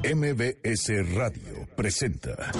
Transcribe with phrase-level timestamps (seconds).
[0.00, 2.52] MBS Radio presenta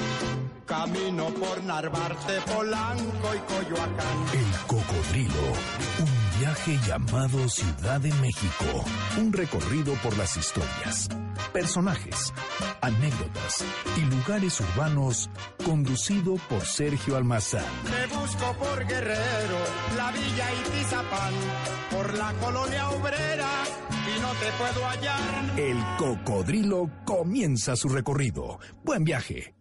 [0.66, 4.26] Camino por Narvarte, Polanco y Coyoacán.
[4.34, 5.52] El Cocodrilo,
[6.00, 8.84] un viaje llamado Ciudad de México,
[9.20, 11.08] un recorrido por las historias,
[11.52, 12.32] personajes,
[12.80, 13.64] anécdotas
[13.96, 15.30] y lugares urbanos
[15.64, 17.64] conducido por Sergio Almazán.
[17.84, 19.58] Te busco por Guerrero,
[19.96, 21.34] la Villa y Tizapán,
[21.90, 23.50] por la colonia obrera
[24.16, 25.58] y no te puedo hallar.
[25.58, 28.58] El Cocodrilo comienza su recorrido.
[28.84, 29.57] Buen viaje.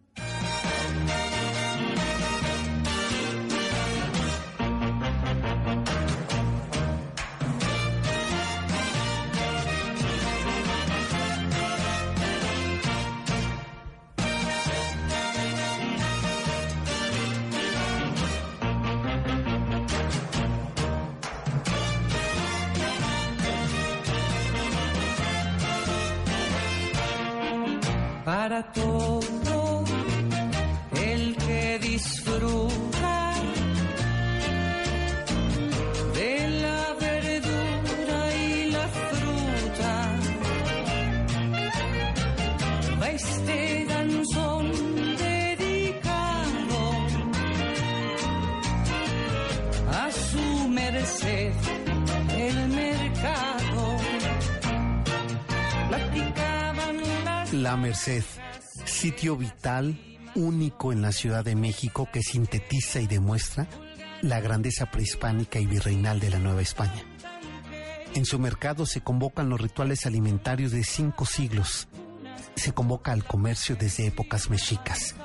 [59.18, 59.98] Sitio vital,
[60.36, 63.66] único en la Ciudad de México que sintetiza y demuestra
[64.22, 67.02] la grandeza prehispánica y virreinal de la Nueva España.
[68.14, 71.88] En su mercado se convocan los rituales alimentarios de cinco siglos.
[72.54, 75.16] Se convoca al comercio desde épocas mexicas.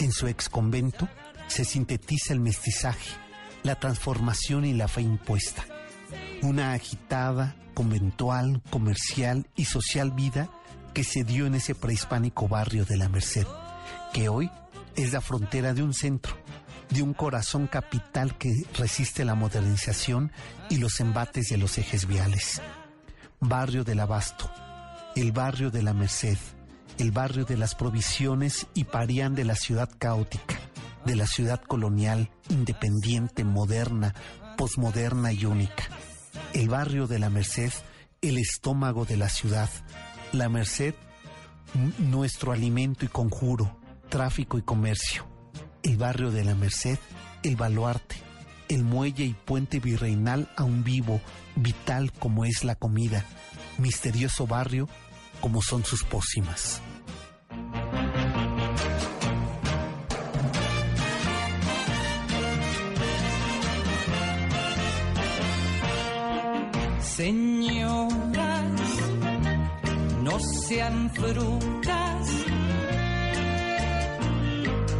[0.00, 1.08] En su ex convento
[1.46, 3.12] se sintetiza el mestizaje,
[3.62, 5.64] la transformación y la fe impuesta.
[6.42, 10.50] Una agitada, conventual, comercial y social vida
[10.96, 13.46] que se dio en ese prehispánico barrio de la Merced,
[14.14, 14.50] que hoy
[14.94, 16.34] es la frontera de un centro,
[16.88, 20.32] de un corazón capital que resiste la modernización
[20.70, 22.62] y los embates de los ejes viales.
[23.40, 24.50] Barrio del Abasto,
[25.16, 26.38] el barrio de la Merced,
[26.96, 30.54] el barrio de las provisiones y parían de la ciudad caótica,
[31.04, 34.14] de la ciudad colonial, independiente, moderna,
[34.56, 35.84] posmoderna y única.
[36.54, 37.74] El barrio de la Merced,
[38.22, 39.68] el estómago de la ciudad.
[40.32, 40.94] La Merced,
[41.98, 43.76] nuestro alimento y conjuro,
[44.08, 45.26] tráfico y comercio.
[45.82, 46.98] El barrio de la Merced,
[47.42, 48.16] el baluarte,
[48.68, 51.20] el muelle y puente virreinal aún vivo,
[51.54, 53.24] vital como es la comida,
[53.78, 54.88] misterioso barrio
[55.40, 56.82] como son sus pócimas.
[67.00, 67.55] Señoras,
[70.36, 72.28] no sean frutas,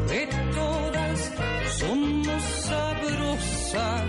[0.08, 1.32] que todas
[1.78, 4.05] somos sabrosas.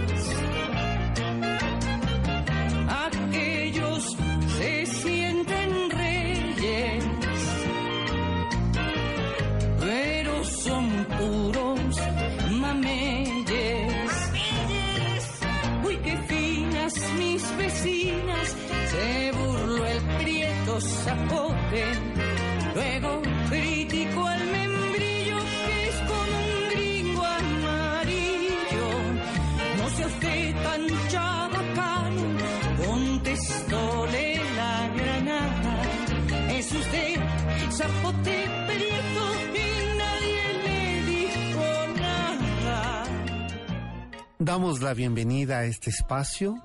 [44.48, 46.56] Damos la bienvenida a este espacio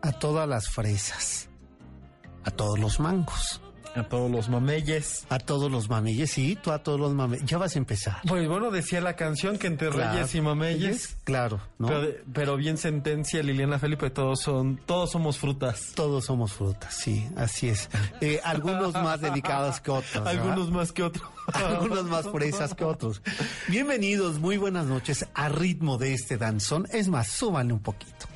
[0.00, 1.50] a todas las fresas,
[2.44, 3.45] a todos los mangos,
[3.96, 5.24] A todos los mameyes.
[5.30, 7.44] a todos los mameyes, sí, tú a todos los mameyes.
[7.46, 8.18] Ya vas a empezar.
[8.28, 10.12] Pues bueno, decía la canción que entre Claro.
[10.12, 11.16] reyes y mameyes.
[11.24, 11.88] Claro, ¿no?
[11.88, 15.92] Pero, pero bien sentencia Liliana Felipe, todos son, todos somos frutas.
[15.94, 17.88] Todos somos frutas, sí, así es.
[18.20, 20.12] Eh, algunos más delicados que otros.
[20.12, 20.28] ¿verdad?
[20.28, 21.26] Algunos más que otros.
[21.54, 23.22] Algunos más fresas que otros.
[23.68, 26.86] Bienvenidos, muy buenas noches a ritmo de este danzón.
[26.92, 28.26] Es más, súbanle un poquito.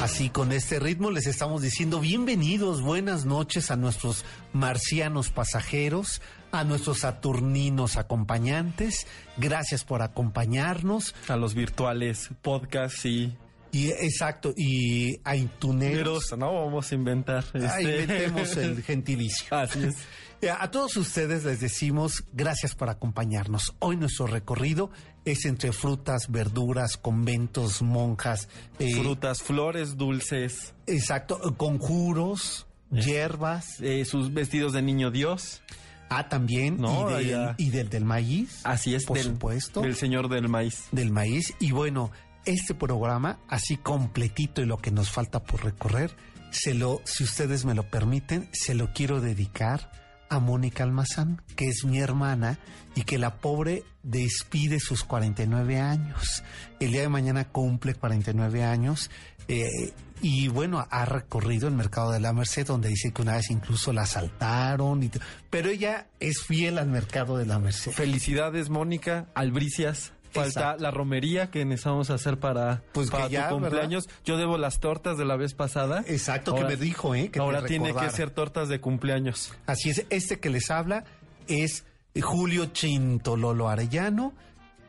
[0.00, 4.24] Así con este ritmo les estamos diciendo bienvenidos, buenas noches a nuestros
[4.54, 9.06] marcianos pasajeros, a nuestros saturninos acompañantes.
[9.36, 11.14] Gracias por acompañarnos.
[11.28, 13.36] A los virtuales, podcast y
[13.72, 16.36] Y exacto, y aituneros.
[16.36, 17.44] no vamos a inventar.
[17.54, 18.02] Ah, este.
[18.02, 19.56] inventemos el gentilicio.
[19.56, 19.96] Así es.
[20.42, 23.74] Eh, A todos ustedes les decimos gracias por acompañarnos.
[23.78, 24.90] Hoy nuestro recorrido
[25.26, 34.32] es entre frutas, verduras, conventos, monjas, eh, Frutas, flores, dulces, exacto, conjuros, hierbas, eh, sus
[34.32, 35.60] vestidos de niño Dios.
[36.08, 37.54] ah también No, y, del, ya.
[37.58, 40.84] y del del maíz, Así es, por del, supuesto, del señor del maíz.
[40.90, 42.12] del maíz y bueno,
[42.44, 46.14] este programa así completito y lo que nos falta por recorrer,
[46.50, 49.90] se lo, si ustedes me lo permiten, se lo quiero dedicar
[50.28, 52.58] a Mónica Almazán, que es mi hermana
[52.94, 56.44] y que la pobre despide sus 49 años.
[56.78, 59.10] El día de mañana cumple 49 años
[59.48, 63.50] eh, y bueno, ha recorrido el mercado de la Merced, donde dice que una vez
[63.50, 65.10] incluso la asaltaron, y
[65.48, 67.92] pero ella es fiel al mercado de la Merced.
[67.92, 70.12] Felicidades, Mónica, albricias.
[70.32, 70.82] Falta Exacto.
[70.82, 74.08] la romería que necesitamos hacer para, Pues que para ya, tu cumpleaños.
[74.24, 76.04] Yo debo las tortas de la vez pasada.
[76.06, 77.30] Exacto, Ahora- que me dijo, ¿eh?
[77.30, 79.52] Que Ahora tiene que ser tortas de cumpleaños.
[79.66, 81.04] Así es, este que les habla
[81.48, 81.84] es
[82.20, 84.32] Julio Chintololo Arellano,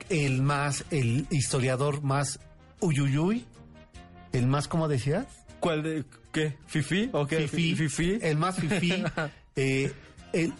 [0.10, 2.40] el más, el historiador más
[2.80, 3.46] uyuyuy,
[4.34, 5.26] el más, ¿cómo decías?
[5.60, 6.58] ¿Cuál de qué?
[6.68, 7.10] ¿Fifi?
[7.14, 7.48] ¿O qué?
[7.48, 8.20] Fifí, ¿Fifi?
[8.22, 9.04] el más fifí.
[9.56, 9.92] eh,
[10.34, 10.54] el-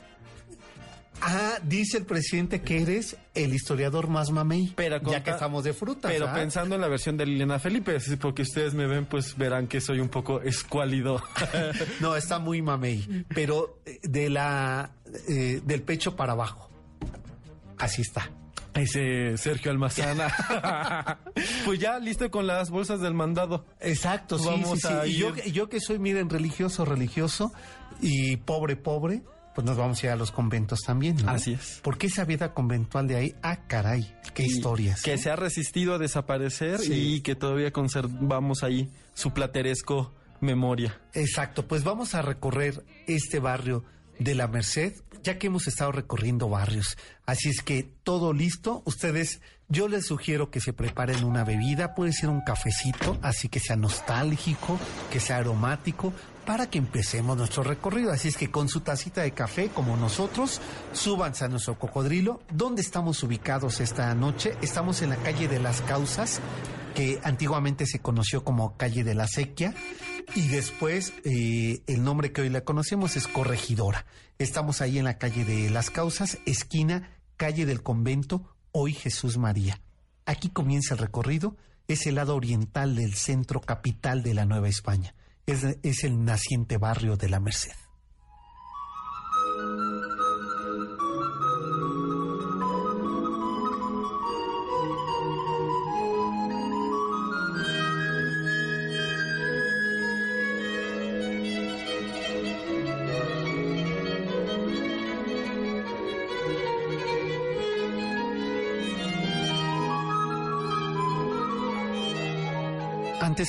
[1.22, 5.74] ah, dice el presidente que eres el historiador más mamey, Pero ya que estamos de
[5.74, 6.12] frutas.
[6.12, 6.34] Pero ¿ah?
[6.34, 10.00] pensando en la versión de Liliana Felipe, porque ustedes me ven, pues verán que soy
[10.00, 11.22] un poco escuálido.
[12.00, 14.92] No, está muy mamey, pero eh, de la,
[15.28, 16.70] eh, del pecho para abajo.
[17.78, 18.30] Así está.
[18.74, 21.20] Ese Sergio Almazana.
[21.66, 23.66] pues ya listo con las bolsas del mandado.
[23.80, 24.94] Exacto, sí, Vamos sí, sí.
[24.94, 27.52] a Y yo, yo que soy, miren, religioso, religioso
[28.02, 29.24] y pobre, pobre,
[29.56, 31.30] pues nos vamos a ir a los conventos también, ¿no?
[31.32, 31.80] Así es.
[31.84, 33.36] ¿Por qué esa vida conventual de ahí?
[33.42, 35.02] Ah, caray, qué Y historias.
[35.02, 37.16] Que se ha resistido a desaparecer Sí.
[37.16, 41.00] y que todavía conservamos ahí su plateresco memoria.
[41.14, 43.84] Exacto, pues vamos a recorrer este barrio
[44.20, 44.94] de la Merced,
[45.24, 46.98] ya que hemos estado recorriendo barrios.
[47.26, 48.82] Así es que todo listo.
[48.86, 53.60] Ustedes, yo les sugiero que se preparen una bebida, puede ser un cafecito, así que
[53.60, 54.80] sea nostálgico,
[55.12, 56.14] que sea aromático,
[56.46, 58.12] para que empecemos nuestro recorrido.
[58.12, 60.62] Así es que con su tacita de café, como nosotros,
[60.94, 62.42] súbanse a nuestro cocodrilo.
[62.52, 64.56] ¿Dónde estamos ubicados esta noche?
[64.62, 66.42] Estamos en la calle de las Causas,
[66.96, 69.74] que antiguamente se conoció como calle de la Sequia
[70.36, 74.06] y después eh, el nombre que hoy la conocemos es Corregidora.
[74.40, 79.82] Estamos ahí en la calle de las Causas, esquina calle del convento, hoy Jesús María.
[80.28, 85.16] Aquí comienza el recorrido, es el lado oriental del centro capital de la Nueva España.
[85.46, 87.76] Es, el naciente barrio de la Merced.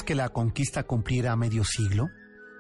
[0.01, 2.09] Que la conquista cumpliera medio siglo,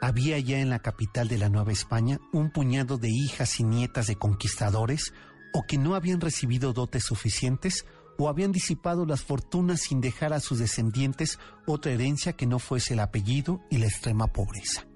[0.02, 4.06] había ya en la capital de la Nueva España un puñado de hijas y nietas
[4.06, 5.14] de conquistadores
[5.54, 7.86] o que no habían recibido dotes suficientes
[8.18, 12.92] o habían disipado las fortunas sin dejar a sus descendientes otra herencia que no fuese
[12.92, 14.86] el apellido y la extrema pobreza.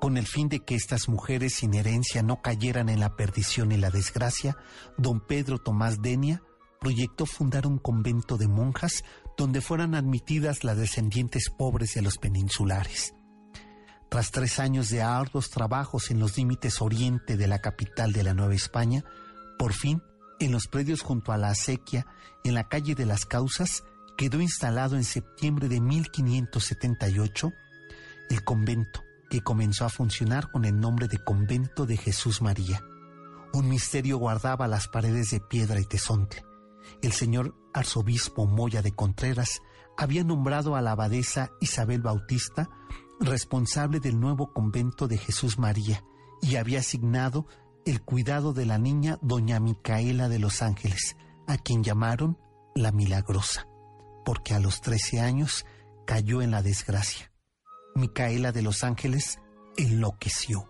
[0.00, 3.76] Con el fin de que estas mujeres sin herencia no cayeran en la perdición y
[3.76, 4.56] la desgracia,
[4.98, 6.42] don Pedro Tomás Denia
[6.80, 9.04] proyectó fundar un convento de monjas
[9.36, 13.14] donde fueran admitidas las descendientes pobres de los peninsulares.
[14.08, 18.34] Tras tres años de arduos trabajos en los límites oriente de la capital de la
[18.34, 19.04] Nueva España,
[19.58, 20.02] por fin,
[20.40, 22.06] en los predios junto a la acequia,
[22.44, 23.84] en la calle de las Causas,
[24.16, 27.52] quedó instalado en septiembre de 1578
[28.30, 32.82] el convento, que comenzó a funcionar con el nombre de Convento de Jesús María.
[33.52, 36.44] Un misterio guardaba las paredes de piedra y tesontle.
[37.02, 39.62] El señor arzobispo Moya de Contreras
[39.96, 42.68] había nombrado a la abadesa Isabel Bautista
[43.20, 46.02] responsable del nuevo convento de Jesús María
[46.40, 47.46] y había asignado
[47.84, 52.38] el cuidado de la niña doña Micaela de los Ángeles, a quien llamaron
[52.74, 53.66] la Milagrosa,
[54.24, 55.66] porque a los 13 años
[56.06, 57.30] cayó en la desgracia.
[57.94, 59.38] Micaela de los Ángeles
[59.76, 60.68] enloqueció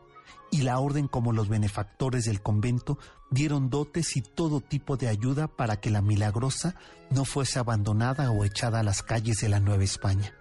[0.50, 2.98] y la orden como los benefactores del convento
[3.30, 6.74] dieron dotes y todo tipo de ayuda para que la milagrosa
[7.10, 10.34] no fuese abandonada o echada a las calles de la Nueva España.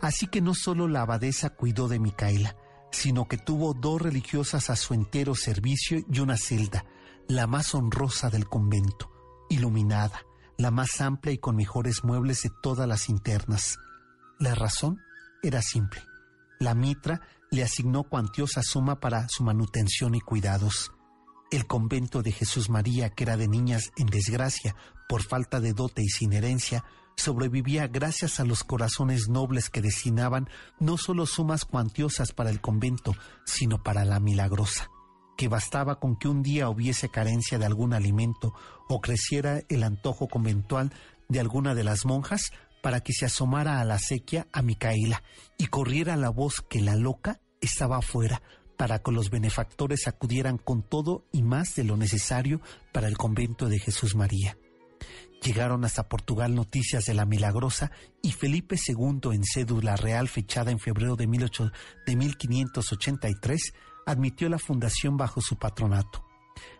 [0.00, 2.56] Así que no solo la abadesa cuidó de Micaela,
[2.90, 6.84] sino que tuvo dos religiosas a su entero servicio y una celda,
[7.28, 9.10] la más honrosa del convento,
[9.50, 10.22] iluminada,
[10.56, 13.78] la más amplia y con mejores muebles de todas las internas.
[14.38, 15.00] La razón
[15.42, 16.02] era simple.
[16.60, 20.92] La mitra le asignó cuantiosa suma para su manutención y cuidados.
[21.54, 24.74] El convento de Jesús María, que era de niñas en desgracia
[25.08, 26.82] por falta de dote y sin herencia,
[27.16, 30.48] sobrevivía gracias a los corazones nobles que destinaban
[30.80, 33.14] no solo sumas cuantiosas para el convento,
[33.46, 34.90] sino para la milagrosa,
[35.36, 38.52] que bastaba con que un día hubiese carencia de algún alimento
[38.88, 40.92] o creciera el antojo conventual
[41.28, 42.50] de alguna de las monjas
[42.82, 45.22] para que se asomara a la sequía a Micaela
[45.56, 48.42] y corriera la voz que la loca estaba afuera
[48.76, 52.60] para que los benefactores acudieran con todo y más de lo necesario
[52.92, 54.56] para el convento de Jesús María.
[55.42, 57.90] Llegaron hasta Portugal noticias de la milagrosa
[58.22, 61.70] y Felipe II en cédula real fechada en febrero de, 18,
[62.06, 63.74] de 1583
[64.06, 66.24] admitió la fundación bajo su patronato,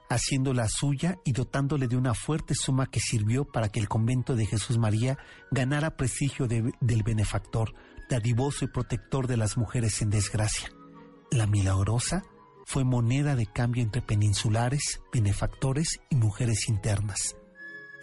[0.08, 4.46] haciéndola suya y dotándole de una fuerte suma que sirvió para que el convento de
[4.46, 5.18] Jesús María
[5.50, 7.74] ganara prestigio del benefactor,
[8.08, 10.73] dadivoso y protector de las mujeres en desgracia.
[11.34, 12.22] La milagrosa
[12.64, 17.34] fue moneda de cambio entre peninsulares, benefactores y mujeres internas.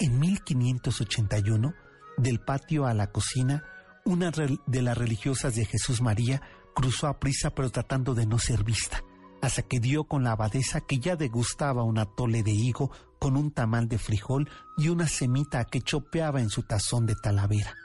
[0.01, 1.73] En 1581,
[2.17, 3.63] del patio a la cocina,
[4.03, 6.41] una de las religiosas de Jesús María
[6.75, 9.01] cruzó a prisa pero tratando de no ser vista,
[9.41, 13.53] hasta que dio con la abadesa que ya degustaba un atole de higo con un
[13.53, 17.75] tamal de frijol y una semita que chopeaba en su tazón de talavera.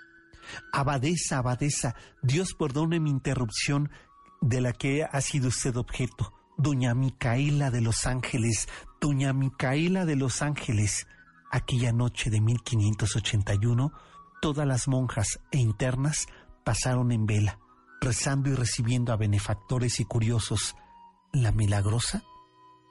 [0.73, 3.91] Abadesa, abadesa, Dios perdone mi interrupción
[4.41, 6.33] de la que ha sido usted objeto.
[6.59, 8.69] Doña Micaela de los Ángeles,
[9.01, 11.07] Doña Micaela de los Ángeles.
[11.51, 13.93] Aquella noche de 1581,
[14.41, 16.29] todas las monjas e internas
[16.65, 17.59] pasaron en vela,
[18.01, 20.77] rezando y recibiendo a benefactores y curiosos.
[21.33, 22.25] La milagrosa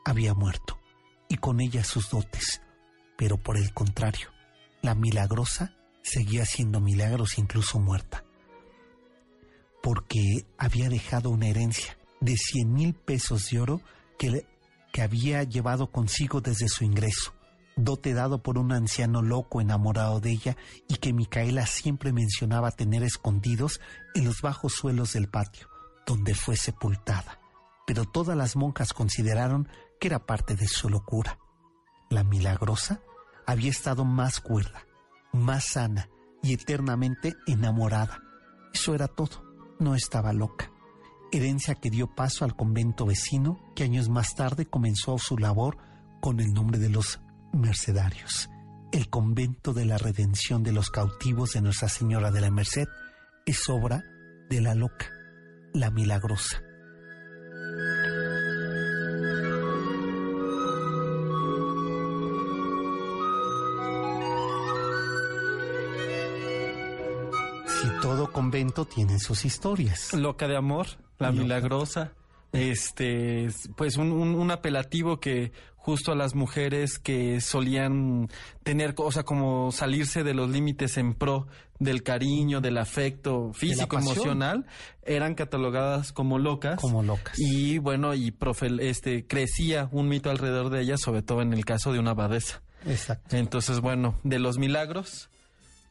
[0.06, 0.80] había muerto,
[1.28, 2.62] y con ella sus dotes.
[3.18, 4.30] Pero por el contrario,
[4.82, 5.74] la milagrosa
[6.04, 8.25] seguía haciendo milagros incluso muerta,
[9.86, 13.82] porque había dejado una herencia de cien mil pesos de oro
[14.18, 14.44] que,
[14.92, 17.36] que había llevado consigo desde su ingreso,
[17.76, 23.04] dote dado por un anciano loco enamorado de ella y que Micaela siempre mencionaba tener
[23.04, 23.80] escondidos
[24.16, 25.70] en los bajos suelos del patio,
[26.08, 27.40] donde fue sepultada.
[27.86, 31.38] Pero todas las monjas consideraron que era parte de su locura.
[32.10, 33.02] La milagrosa
[33.46, 34.88] había estado más cuerda,
[35.32, 36.10] más sana
[36.42, 38.24] y eternamente enamorada.
[38.74, 39.45] Eso era todo,
[39.80, 40.72] no estaba loca.
[41.32, 45.78] Herencia que dio paso al convento vecino que años más tarde comenzó su labor
[46.22, 47.20] con el nombre de los
[47.54, 48.50] Mercedarios.
[48.92, 52.88] El convento de la redención de los cautivos de Nuestra Señora de la Merced
[53.46, 54.04] es obra
[54.50, 55.10] de la loca,
[55.74, 56.62] la milagrosa.
[68.02, 70.14] Todo convento tiene sus historias.
[70.14, 70.88] Loca de amor,
[71.20, 72.14] la milagrosa.
[72.52, 78.30] Este, pues un, un, apelativo que justo a las mujeres que solían
[78.64, 81.48] tener, o sea, como salirse de los límites en pro
[81.80, 84.66] del cariño, del afecto físico, emocional,
[85.04, 86.80] eran catalogadas como locas.
[86.80, 87.38] Como locas.
[87.38, 91.66] Y bueno, y profe, este, crecía un mito alrededor de ellas, sobre todo en el
[91.66, 92.62] caso de una abadesa.
[92.86, 93.36] Exacto.
[93.36, 95.30] Entonces, bueno, de los milagros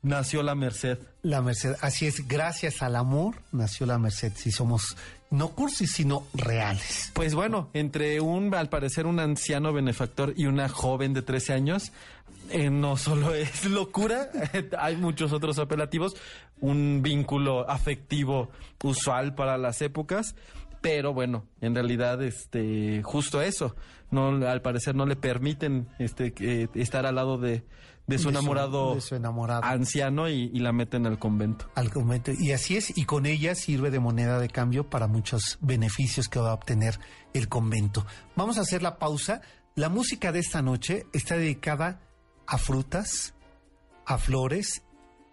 [0.04, 0.98] nació la Merced.
[1.22, 4.96] La Merced, así es, gracias al amor nació la Merced, si somos
[5.30, 7.10] no cursis, sino reales.
[7.12, 11.92] Pues bueno, entre un, al parecer, un anciano benefactor y una joven de 13 años,
[12.50, 14.28] eh, no solo es locura,
[14.78, 16.14] hay muchos otros apelativos,
[16.60, 18.50] un vínculo afectivo
[18.82, 20.36] usual para las épocas,
[20.80, 23.74] pero bueno, en realidad, este, justo eso,
[24.10, 27.64] no, al parecer no le permiten, este, estar al lado de,
[28.06, 28.98] de su, enamorado,
[29.62, 31.70] anciano y, la meten al convento.
[31.74, 32.32] Al convento.
[32.38, 36.38] Y así es, y con ella sirve de moneda de cambio para muchos beneficios que
[36.38, 36.98] va a obtener
[37.32, 38.06] el convento.
[38.36, 39.40] Vamos a hacer la pausa.
[39.74, 42.00] La música de esta noche está dedicada
[42.46, 43.34] a frutas,
[44.06, 44.82] a flores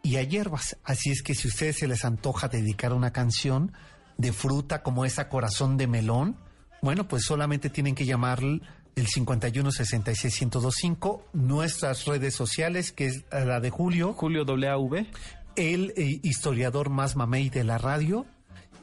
[0.02, 0.78] y a hierbas.
[0.84, 3.74] Así es que si a ustedes se les antoja dedicar una canción
[4.18, 6.38] de fruta como esa corazón de melón,
[6.82, 8.42] bueno, pues solamente tienen que llamar
[9.02, 10.48] el 51 66
[11.34, 14.14] nuestras redes sociales, que es la de Julio.
[14.14, 15.08] Julio W.
[15.56, 18.26] El eh, historiador más mamey de la radio.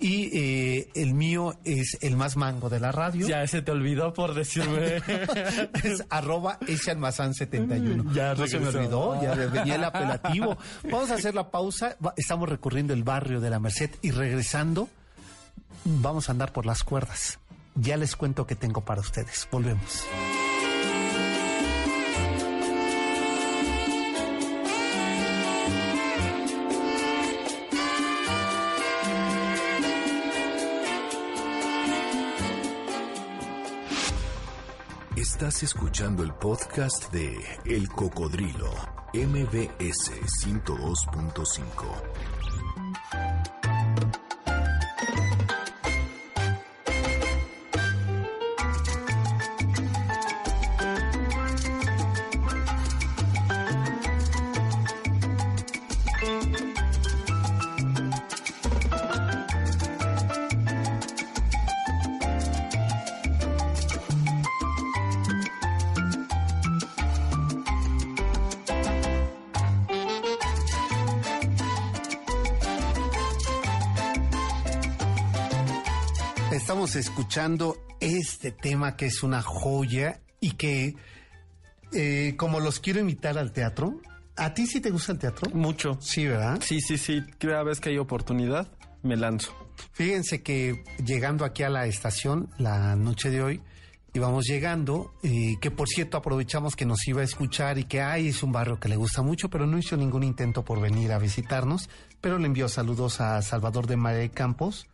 [0.01, 3.27] Y eh, el mío es el más mango de la radio.
[3.27, 4.97] Ya se te olvidó por decirme.
[5.85, 8.13] es arroba ese almazán 71.
[8.13, 10.57] Ya no se me olvidó, ya venía el apelativo.
[10.85, 11.97] Vamos a hacer la pausa.
[12.17, 14.89] Estamos recorriendo el barrio de la Merced y regresando,
[15.85, 17.41] vamos a andar por las cuerdas.
[17.81, 19.49] Ya les cuento qué tengo para ustedes.
[19.53, 20.05] Volvemos.
[35.15, 38.73] Estás escuchando el podcast de El Cocodrilo,
[39.15, 40.11] MBS
[40.43, 42.38] 102.5.
[77.39, 80.97] escuchando este tema que es una joya y que,
[81.93, 84.01] eh, como los quiero invitar al teatro,
[84.37, 85.49] ¿a ti sí te gusta el teatro?
[85.55, 85.99] Mucho.
[86.01, 86.59] Sí, ¿verdad?
[86.61, 87.23] Sí, sí, sí.
[87.39, 88.67] Cada vez que hay oportunidad,
[89.05, 89.55] me lanzo.
[89.93, 93.63] Fíjense que llegando aquí a la estación la noche de hoy,
[94.15, 98.29] íbamos llegando, y que por cierto aprovechamos que nos iba a escuchar y que ay,
[98.29, 101.21] es un barrio que le gusta mucho, pero no hizo ningún intento por venir a
[101.21, 101.89] visitarnos,
[102.21, 104.89] pero le envió saludos a Salvador de María Campos,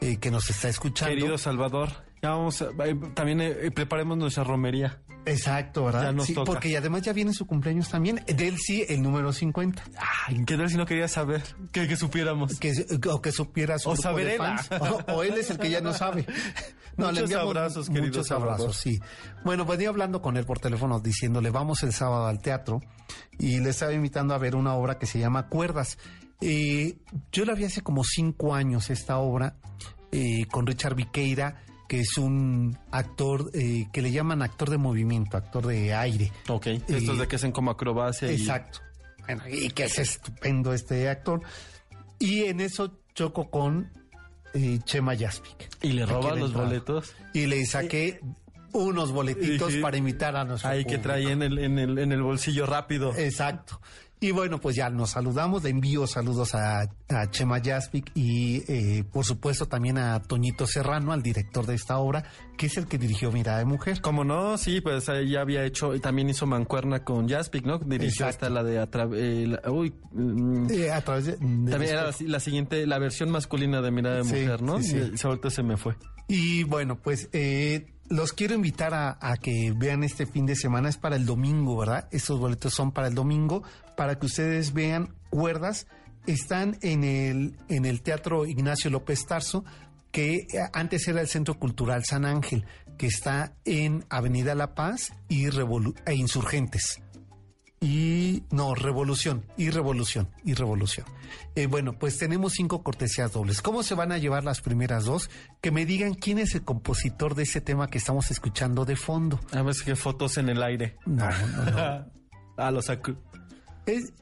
[0.00, 1.14] eh, que nos está escuchando.
[1.14, 1.90] Querido Salvador,
[2.22, 5.00] ya vamos a, eh, también eh, preparemos nuestra romería.
[5.26, 6.04] Exacto, ¿verdad?
[6.04, 6.46] Ya nos Sí, toca.
[6.50, 9.82] porque además ya viene su cumpleaños también, de él sí, el número 50.
[10.26, 11.42] Ay, ¿qué tal si no quería saber?
[11.72, 12.58] Que, que supiéramos.
[12.58, 12.72] Que,
[13.10, 14.70] o que supiera su O grupo saber de fans.
[15.08, 16.24] O, o él es el que ya no sabe.
[16.96, 18.54] le Muchos enviamos abrazos, Muchos Salvador.
[18.54, 18.98] abrazos, sí.
[19.44, 22.80] Bueno, venía hablando con él por teléfono diciéndole, vamos el sábado al teatro
[23.38, 25.98] y le estaba invitando a ver una obra que se llama Cuerdas.
[26.40, 26.96] Eh,
[27.32, 29.56] yo la vi hace como cinco años esta obra
[30.12, 35.36] eh, con Richard Viqueira, que es un actor eh, que le llaman actor de movimiento,
[35.36, 36.32] actor de aire.
[36.48, 36.66] Ok.
[36.88, 38.36] Estos de que hacen como acrobacia y...
[38.36, 38.80] Exacto.
[39.26, 41.42] Bueno, y que es estupendo este actor.
[42.18, 43.90] Y en eso choco con
[44.54, 45.68] eh, Chema Jaspic.
[45.82, 47.14] Y le Aquí roba de los boletos.
[47.34, 48.20] Y le saqué
[48.72, 49.80] unos boletitos Sí.
[49.80, 53.14] para invitar a nuestro Ahí que trae en el, en el, en el bolsillo rápido.
[53.16, 53.80] Exacto.
[54.22, 59.02] Y bueno, pues ya nos saludamos, le envío saludos a, a Chema Jaspic y eh,
[59.10, 62.24] por supuesto también a Toñito Serrano, al director de esta obra,
[62.58, 64.02] que es el que dirigió Mirada de Mujer.
[64.02, 67.78] Como no, sí, pues ya había hecho, y también hizo mancuerna con Jaspic, ¿no?
[67.78, 68.46] Dirigió Exacto.
[68.46, 72.10] hasta la de atra- eh, la- uy, mm, Eh, a través de, de también era
[72.26, 74.82] la, siguiente, la versión masculina de Mirada de Sí, Mujer, ¿no?
[74.82, 75.12] sí, sí.
[75.22, 75.96] Y ahorita se me fue.
[76.28, 80.88] Y bueno, pues eh, los quiero invitar a, que vean este fin de semana.
[80.90, 82.08] Es para el domingo, ¿verdad?
[82.10, 83.62] Estos boletos son para el domingo,
[83.96, 85.86] para que ustedes vean cuerdas.
[86.26, 89.64] Están en el, en el Teatro Ignacio López Tarso,
[90.10, 92.66] que eh, antes era el Centro Cultural San Ángel,
[92.98, 97.00] que está en Avenida La Paz y Revolu- e Insurgentes.
[97.82, 101.06] Y no, revolución, y revolución, y revolución.
[101.54, 103.62] Eh, bueno, pues tenemos cinco cortesías dobles.
[103.62, 105.30] ¿Cómo se van a llevar las primeras dos?
[105.62, 109.40] Que me digan quién es el compositor de ese tema que estamos escuchando de fondo.
[109.52, 110.98] A ver qué fotos en el aire.
[111.06, 112.06] No, no, no.
[112.58, 113.16] ah, los acu-
[113.86, 114.12] Es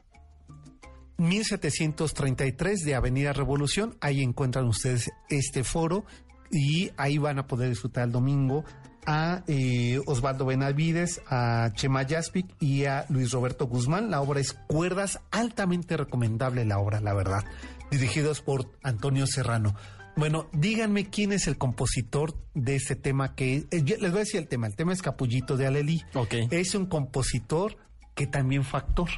[1.17, 3.97] 1733 de Avenida Revolución.
[3.99, 6.05] Ahí encuentran ustedes este foro
[6.49, 8.63] y ahí van a poder disfrutar el domingo
[9.05, 14.11] a eh, Osvaldo Benavides, a Chema Jaspic y a Luis Roberto Guzmán.
[14.11, 17.43] La obra es Cuerdas, altamente recomendable la obra, la verdad,
[17.91, 19.75] dirigidos por Antonio Serrano.
[20.15, 23.67] Bueno, díganme quién es el compositor de este tema que...
[23.71, 26.03] eh, les voy a decir el tema, el tema es Capullito de Alelí.
[26.51, 27.77] Es un compositor
[28.15, 29.09] que también fue actor,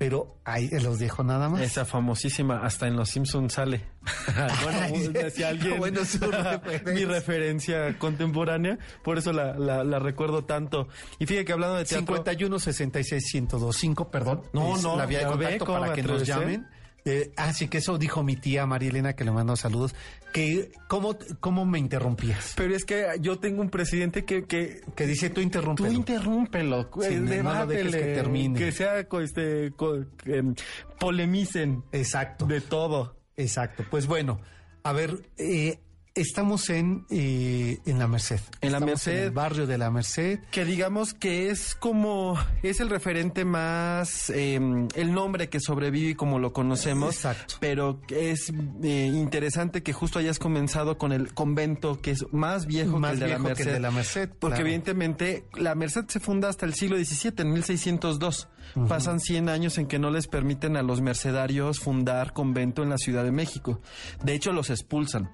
[0.00, 1.60] pero ahí los dejo nada más.
[1.60, 3.84] Esa famosísima, hasta en Los Simpsons sale.
[4.64, 5.76] bueno, decía alguien.
[5.76, 6.00] Bueno,
[6.86, 10.88] mi referencia contemporánea, por eso la, la, la recuerdo tanto.
[11.18, 12.16] Y fíjate que hablando de teatro.
[12.16, 14.40] 51 66 1025, perdón.
[14.54, 16.66] No, no, la vía de ve contacto cómo para que nos llamen.
[17.04, 19.94] Eh, así que eso dijo mi tía María Elena, que le mando saludos,
[20.34, 22.52] que cómo, cómo me interrumpías.
[22.56, 25.90] Pero es que yo tengo un presidente que, que Que dice tú Tú interrúmpelo.
[25.92, 28.58] interrúmpelo, Sí, no- no lo debátele, dejes que termine.
[28.58, 30.54] que sea, este, co- em,
[30.98, 32.46] polemicen Exacto.
[32.46, 33.16] de todo.
[33.36, 33.84] Exacto.
[33.90, 34.40] Pues bueno,
[34.82, 35.78] a ver, eh,
[36.14, 38.40] estamos en, eh, en la Merced.
[38.60, 39.18] En la Estamos Merced.
[39.18, 40.40] En el barrio de la Merced.
[40.50, 46.38] Que digamos que es como, es el referente más, em, el nombre que sobrevive como
[46.38, 47.14] lo conocemos.
[47.16, 47.54] Exacto.
[47.60, 52.98] Pero es eh, interesante que justo hayas comenzado con el convento que es más viejo
[52.98, 53.66] Más que el de la viejo que Merced.
[53.68, 54.62] el de la Merced, Porque claro.
[54.62, 58.48] evidentemente la Merced se funda hasta el siglo XVII, en 1602.
[58.88, 62.98] Pasan 100 años en que no les permiten a los mercedarios fundar convento en la
[62.98, 63.80] Ciudad de México.
[64.22, 65.30] De hecho, los expulsan.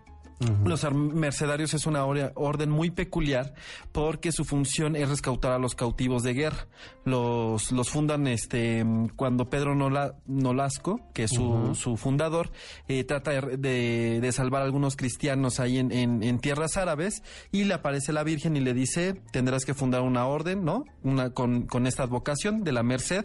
[0.64, 3.54] Los mercenarios es una orden muy peculiar
[3.92, 6.66] porque su función es rescatar a los cautivos de guerra.
[7.04, 8.84] Los, los fundan este
[9.16, 12.50] cuando Pedro Nolasco, que es su, fundador,
[12.86, 17.74] eh, trata de, de, salvar a algunos cristianos ahí en, en, tierras árabes y le
[17.74, 20.84] aparece la Virgen y le dice tendrás que fundar una orden, ¿no?
[21.02, 23.24] Una con, con esta advocación de la Merced,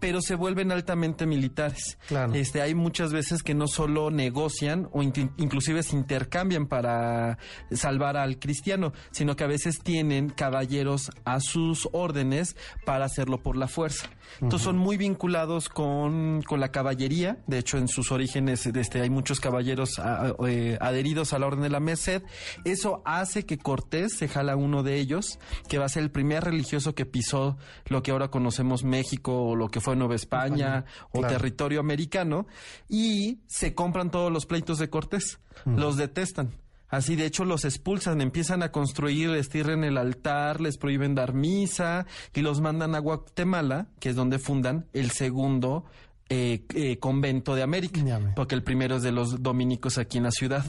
[0.00, 1.98] pero se vuelven altamente militares.
[2.08, 2.34] Claro.
[2.34, 7.36] Este, hay muchas veces que no solo negocian o inclusive se intercambian cambian para
[7.70, 13.58] salvar al cristiano, sino que a veces tienen caballeros a sus órdenes para hacerlo por
[13.58, 14.08] la fuerza.
[14.40, 17.38] Entonces son muy vinculados con, con, la caballería.
[17.46, 20.00] De hecho, en sus orígenes este, hay muchos caballeros
[20.46, 22.22] eh, adheridos a la Orden de la Merced.
[22.64, 25.38] Eso hace que Cortés se jala uno de ellos,
[25.68, 29.56] que va a ser el primer religioso que pisó lo que ahora conocemos México o
[29.56, 32.46] lo que fue Nueva España, o territorio americano,
[32.88, 35.40] y se compran todos los pleitos de Cortés.
[35.64, 36.52] Los detestan.
[36.90, 41.32] Así, de hecho, los expulsan, empiezan a construir, les tiran el altar, les prohíben dar
[41.32, 45.84] misa y los mandan a Guatemala, que es donde fundan el segundo
[46.28, 48.00] eh, eh, convento de América,
[48.36, 50.64] porque el primero es de los dominicos aquí en la ciudad.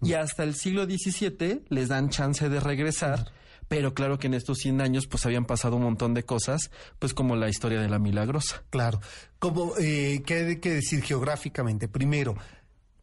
[0.00, 3.32] Y hasta el siglo XVII les dan chance de regresar.
[3.66, 7.14] Pero claro que en estos 100 años pues habían pasado un montón de cosas, pues
[7.14, 8.64] como la historia de la Milagrosa.
[8.70, 9.00] Claro.
[9.38, 11.86] Como, eh, ¿qué hay que decir geográficamente?
[11.86, 12.36] Primero,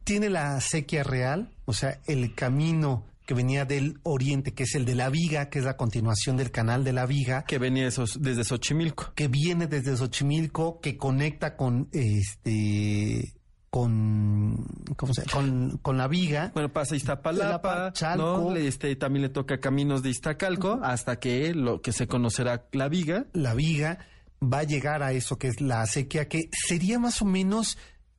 [0.08, 4.86] tiene la sequía real, o sea, el camino que venía del oriente, que es el
[4.86, 7.44] de la Viga, que es la continuación del canal de la Viga.
[7.44, 9.12] Que venía desde Xochimilco.
[9.16, 13.34] Que viene desde Xochimilco, que conecta con este
[13.70, 14.66] con
[14.96, 16.52] ¿cómo se con, con la viga.
[16.54, 21.92] Bueno, pasa Iztapalapa, Chalco, este, también le toca caminos de Iztacalco hasta que lo que
[21.92, 23.26] se conocerá la viga.
[23.34, 24.00] La viga
[24.42, 27.78] va a llegar a eso que es la sequía, que sería más o menos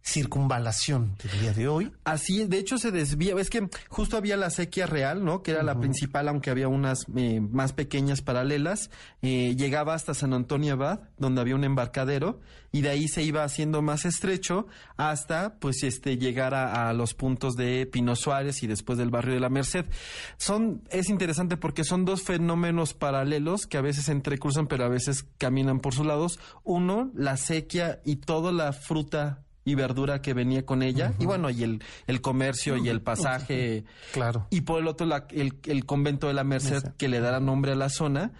[0.09, 1.93] circunvalación del día de hoy.
[2.05, 5.43] Así, de hecho se desvía, es que justo había la sequía real, ¿no?
[5.43, 8.91] Que era la principal, aunque había unas eh, más pequeñas paralelas.
[9.21, 12.41] Eh, llegaba hasta San Antonio Abad, donde había un embarcadero,
[12.73, 14.67] y de ahí se iba haciendo más estrecho
[14.97, 19.41] hasta, pues, este, llegar a, los puntos de Pino Suárez y después del barrio de
[19.41, 19.87] la Merced.
[20.39, 24.89] Son, es interesante porque son dos fenómenos paralelos que a veces se entrecruzan, pero a
[24.89, 26.39] veces caminan por sus lados.
[26.65, 31.13] Uno, la sequía y toda la fruta y verdura que venía con ella.
[31.19, 33.85] Y bueno, y el, el comercio y el pasaje.
[34.13, 34.47] Claro.
[34.51, 37.73] Y por el otro, la, el, el, convento de la Merced, que le dará nombre
[37.73, 38.33] a la zona.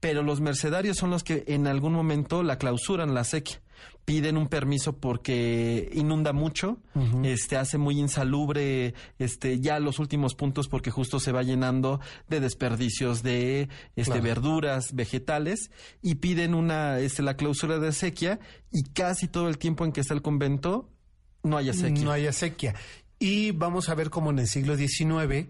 [0.00, 3.60] Pero los mercedarios son los que en algún momento la clausuran, la sequía
[4.10, 6.78] piden un permiso porque inunda mucho,
[7.22, 12.40] este hace muy insalubre este ya los últimos puntos porque justo se va llenando de
[12.40, 15.70] desperdicios de este verduras, vegetales
[16.02, 18.40] y piden una este la clausura de sequía
[18.72, 20.90] y casi todo el tiempo en que está el convento
[21.44, 22.04] no haya sequía.
[22.04, 22.74] No haya sequía.
[23.20, 25.46] Y vamos a ver cómo en el siglo XIX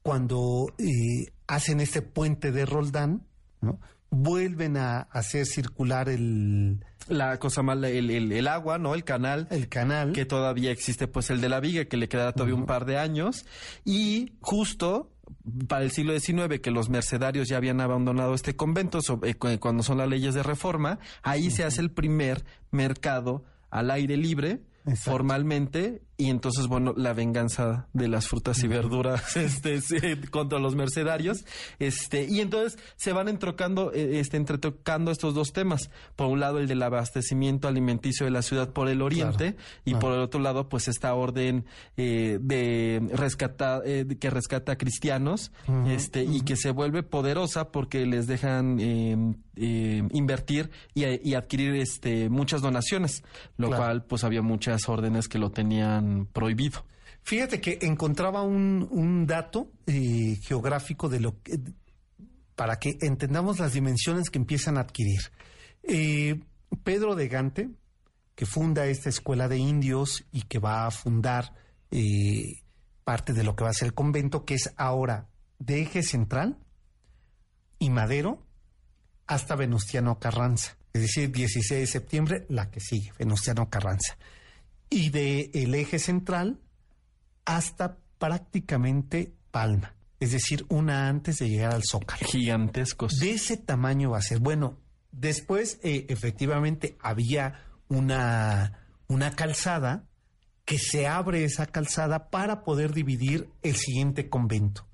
[0.00, 3.26] cuando eh, hacen este puente de Roldán,
[3.60, 3.78] ¿no?
[4.10, 8.94] vuelven a hacer circular el la cosa mala, el, el, agua, ¿no?
[8.94, 9.48] El canal.
[9.50, 10.12] El canal.
[10.12, 12.98] Que todavía existe, pues el de la viga, que le queda todavía un par de
[12.98, 13.44] años.
[13.84, 15.10] Y justo
[15.68, 19.98] para el siglo XIX, que los mercedarios ya habían abandonado este convento, eh, cuando son
[19.98, 24.62] las leyes de reforma, ahí se hace el primer mercado al aire libre
[24.96, 29.80] formalmente y entonces bueno la venganza de las frutas y verduras este
[30.30, 31.44] contra los mercenarios
[31.78, 35.90] este y entonces se van entrocando eh, este entretocando estos dos temas.
[36.16, 40.12] Por un lado el del abastecimiento alimenticio de la ciudad por el oriente y por
[40.12, 41.64] el otro lado pues esta orden
[41.96, 45.52] eh, de rescatar eh, que rescata a cristianos
[45.86, 52.62] este y que se vuelve poderosa porque les dejan em, invertir y, adquirir este muchas
[52.62, 53.22] donaciones
[53.56, 56.84] lo cual pues había muchas órdenes que lo tenían prohibido.
[57.22, 61.60] Fíjate que encontraba un, dato eh, geográfico de lo que,
[62.54, 65.20] para que entendamos las dimensiones que empiezan a adquirir.
[65.82, 66.40] Eh,
[66.84, 67.70] Pedro de Gante,
[68.34, 71.52] que funda esta escuela de indios y que va a fundar
[71.90, 72.62] eh,
[73.04, 76.58] parte de lo que va a ser el convento, que es ahora de eje central
[77.78, 78.46] y Madero
[79.26, 80.78] hasta Venustiano Carranza.
[80.94, 84.16] Es decir, 16 de septiembre, la que sigue, Venustiano Carranza
[84.90, 86.60] y de el eje central
[87.44, 92.26] hasta prácticamente Palma, es decir, una antes de llegar al Zócalo.
[92.26, 93.18] Gigantescos.
[93.18, 94.40] De ese tamaño va a ser.
[94.40, 94.78] Bueno,
[95.12, 100.04] después eh, efectivamente había una, una calzada
[100.64, 104.86] que se abre esa calzada para poder dividir el siguiente convento,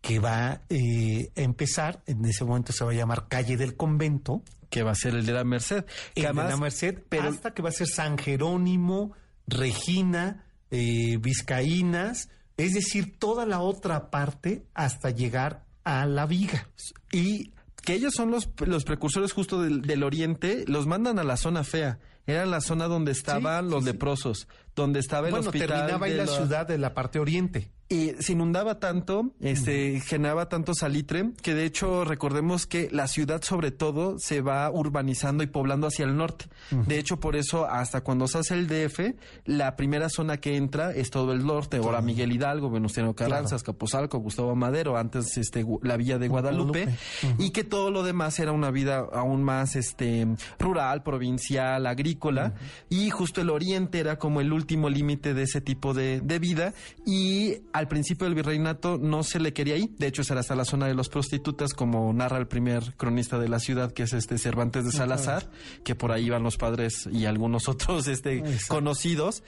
[0.00, 4.42] que va eh, a empezar, en ese momento se va a llamar Calle del Convento.
[4.68, 5.84] Que va a ser el de la Merced.
[6.16, 9.12] El de la Merced, pero, hasta que va a ser San Jerónimo,
[9.46, 16.68] Regina, eh, Vizcaínas, es decir, toda la otra parte hasta llegar a la viga.
[17.10, 17.52] Y
[17.82, 21.64] que ellos son los, los precursores justo del, del oriente, los mandan a la zona
[21.64, 21.98] fea.
[22.26, 25.68] Era la zona donde estaban los leprosos, donde estaba el bueno, hospital.
[25.68, 27.70] terminaba ahí la ciudad de la parte oriente.
[27.92, 33.42] Y se inundaba tanto, este, generaba tanto salitre, que de hecho recordemos que la ciudad
[33.42, 36.46] sobre todo se va urbanizando y poblando hacia el norte.
[36.70, 40.92] De hecho, por eso hasta cuando se hace el DF, la primera zona que entra
[40.92, 41.76] es todo el norte.
[41.76, 46.88] Ahora Miguel Hidalgo, Venustiano Carranza, Capozalco, Gustavo Madero, antes este, la villa de Guadalupe.
[47.36, 50.26] Y que todo lo demás era una vida aún más este,
[50.58, 52.54] rural, provincial, agrícola.
[52.88, 56.74] Y justo el oriente era como el último límite de ese tipo de, de vida.
[57.06, 59.94] Y al principio del virreinato no se le quería ahí.
[59.98, 63.38] De hecho, esa era hasta la zona de los prostitutas, como narra el primer cronista
[63.38, 65.50] de la ciudad, que es este Cervantes de Salazar,
[65.84, 69.42] que por ahí van los padres y algunos otros este, conocidos.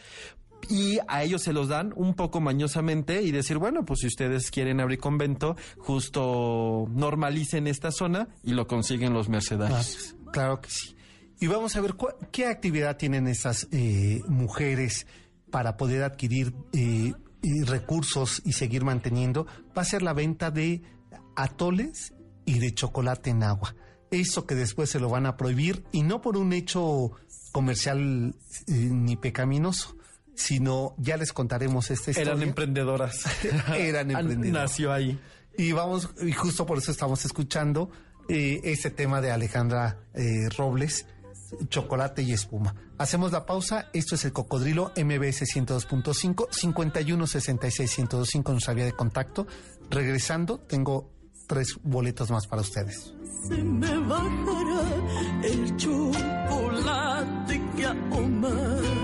[0.70, 4.50] Y a ellos se los dan un poco mañosamente y decir, bueno, pues si ustedes
[4.50, 10.16] quieren abrir convento, justo normalicen esta zona y lo consiguen los mercedarios.
[10.32, 10.94] Claro que sí.
[11.40, 11.94] Y vamos a ver
[12.32, 15.06] qué actividad tienen esas eh, mujeres
[15.50, 17.12] para poder adquirir eh,
[17.66, 19.46] recursos y seguir manteniendo.
[19.76, 20.82] Va a ser la venta de
[21.36, 23.74] atoles y de chocolate en agua.
[24.10, 27.12] Eso que después se lo van a prohibir y no por un hecho
[27.52, 28.34] comercial
[28.66, 29.96] eh, ni pecaminoso,
[30.34, 32.32] sino ya les contaremos esta historia.
[32.32, 33.24] Eran emprendedoras.
[33.76, 34.62] Eran emprendedoras.
[34.70, 35.18] Nació ahí.
[35.56, 37.90] Y vamos, y justo por eso estamos escuchando
[38.28, 41.06] eh, este tema de Alejandra eh, Robles,
[41.68, 42.74] chocolate y espuma.
[42.98, 43.88] Hacemos la pausa.
[43.92, 49.46] Esto es el cocodrilo MBS 102.5, 51 66 105, nuestra vía de contacto.
[49.90, 51.10] Regresando, tengo
[51.46, 53.14] tres boletos más para ustedes.
[53.48, 54.82] se me bajará
[55.42, 59.03] el chocolate que ahuma.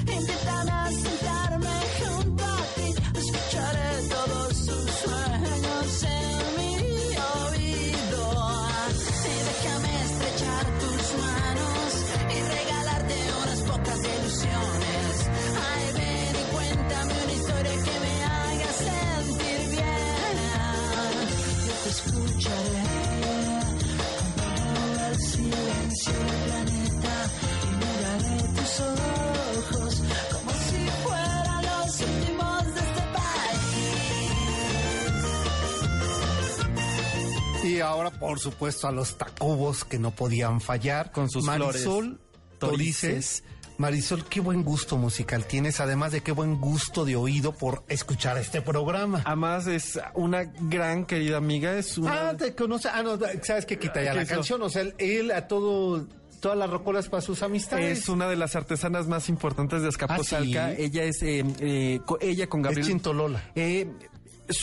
[38.31, 41.11] Por supuesto, a los tacubos que no podían fallar.
[41.11, 42.19] Con sus Marisol flores,
[42.59, 43.43] Torices.
[43.77, 48.37] Marisol, qué buen gusto musical tienes, además de qué buen gusto de oído por escuchar
[48.37, 49.23] este programa.
[49.25, 52.29] Además es una gran querida amiga, es una...
[52.29, 52.89] Ah, te conoce.
[52.89, 54.61] Ah, no, sabes que quita ya ¿Qué la canción.
[54.61, 56.07] O sea, él, a todo,
[56.39, 57.99] todas las rocolas para sus amistades.
[57.99, 60.67] Es una de las artesanas más importantes de Azcapotzalca.
[60.67, 60.83] ¿Ah, sí?
[60.83, 63.51] Ella es eh, eh, co- ella con Es Gabriel Chintolola.
[63.55, 63.89] Eh,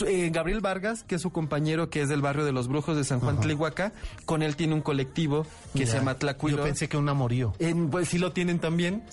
[0.07, 3.03] eh, Gabriel Vargas, que es su compañero, que es del barrio de los Brujos de
[3.03, 3.91] San Juan Tlihuaca,
[4.25, 6.57] con él tiene un colectivo que Mira, se llama Tlacuilo.
[6.57, 7.53] Yo pensé que un amorío.
[7.59, 9.03] En- pues sí lo tienen también.
[9.07, 9.11] Ah,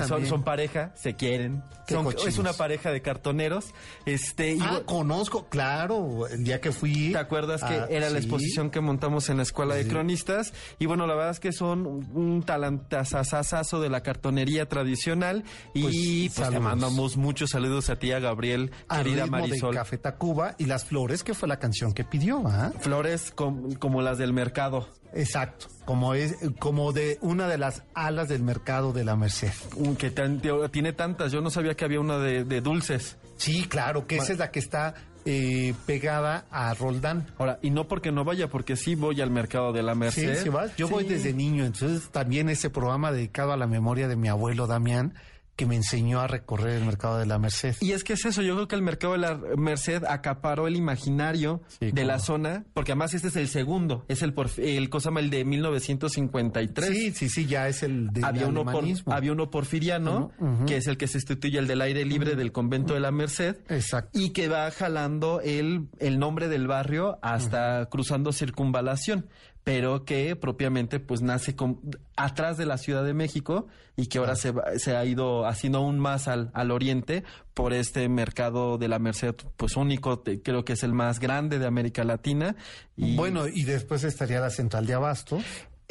[0.00, 0.28] son, también.
[0.28, 1.62] son pareja, se quieren.
[1.88, 3.66] Son- es una pareja de cartoneros.
[4.06, 7.12] Este, Ah, conozco, claro, el día que fui.
[7.12, 10.52] ¿Te acuerdas que Ah, era la exposición que montamos en la escuela de cronistas?
[10.78, 15.44] Y bueno, la verdad es que son un talantazazazo de la cartonería tradicional.
[15.74, 15.82] y
[16.28, 19.72] Pues, pues, te mandamos muchos saludos a ti, a Gabriel, querida Marisol.
[19.72, 22.72] de Café Tacuba y Las Flores, que fue la canción que pidió, ¿ah?
[22.80, 24.88] Flores com- como las del mercado.
[25.14, 29.52] Exacto, como es como de una de las alas del mercado de la Merced.
[29.98, 31.30] Que tan- tiene tantas.
[31.32, 33.16] Yo no sabía que había una de, de dulces.
[33.36, 37.26] Sí, claro, que esa es la que está eh, pegada a Roldán.
[37.38, 40.42] Ahora, y no porque no vaya, porque sí voy al mercado de la Sí, Merced.
[40.42, 40.76] sí vas.
[40.76, 41.10] Yo voy Sí.
[41.14, 45.14] desde niño, entonces también ese programa dedicado a la memoria de mi abuelo Damián,
[45.56, 47.76] que me enseñó a recorrer el mercado de la Merced.
[47.80, 50.74] Y es que es eso, yo creo que el mercado de la Merced acaparó el
[50.76, 55.20] imaginario Sí, de la zona, porque además este es el segundo, es el, el Cosama,
[55.20, 56.88] el de 1953.
[56.88, 60.32] Sí, sí, sí, ya es el de Había uno, por- había uno porfiriano,
[60.66, 63.56] que es el que sustituye el del aire libre del convento de la Merced.
[63.68, 64.18] Exacto.
[64.18, 69.26] Y que va jalando el, el nombre del barrio hasta cruzando circunvalación.
[69.64, 71.80] Pero que propiamente pues nace con,
[72.16, 75.98] atrás de la Ciudad de México y que ahora se, se ha ido haciendo aún
[75.98, 77.24] más al, al oriente
[77.54, 81.58] por este mercado de la Merced pues único, te- creo que es el más grande
[81.58, 82.56] de América Latina.
[82.96, 85.38] Y Bueno, y después estaría la central de abasto.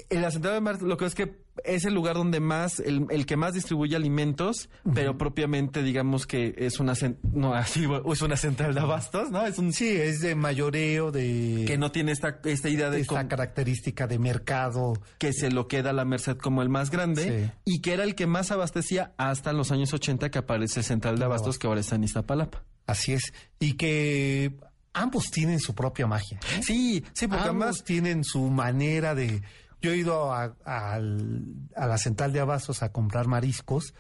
[0.10, 3.06] en la central de Merced lo que es que es el lugar donde más, el,
[3.10, 6.94] el que más distribuye alimentos, pero propiamente digamos que es una,
[7.32, 9.46] no, así, es una central de abastos, ¿no?
[9.46, 13.28] Es un Sí, es de mayoreo, de que no tiene esta, esta idea de esta
[13.28, 14.94] característica de mercado.
[15.20, 17.52] que se lo queda a la Merced como el más grande Sí.
[17.66, 21.26] y que era el que más abastecía hasta los años 80 que aparece Central de
[21.26, 22.64] Abastos que ahora está en Iztapalapa.
[22.88, 23.34] Así es.
[23.60, 24.58] Y que
[24.94, 26.40] ambos tienen su propia magia.
[26.58, 26.62] ¿eh?
[26.62, 29.42] Sí, sí, porque ambos además tienen su manera de...
[29.84, 30.56] Yo he ido a,
[30.98, 33.94] la central de abastos a comprar mariscos,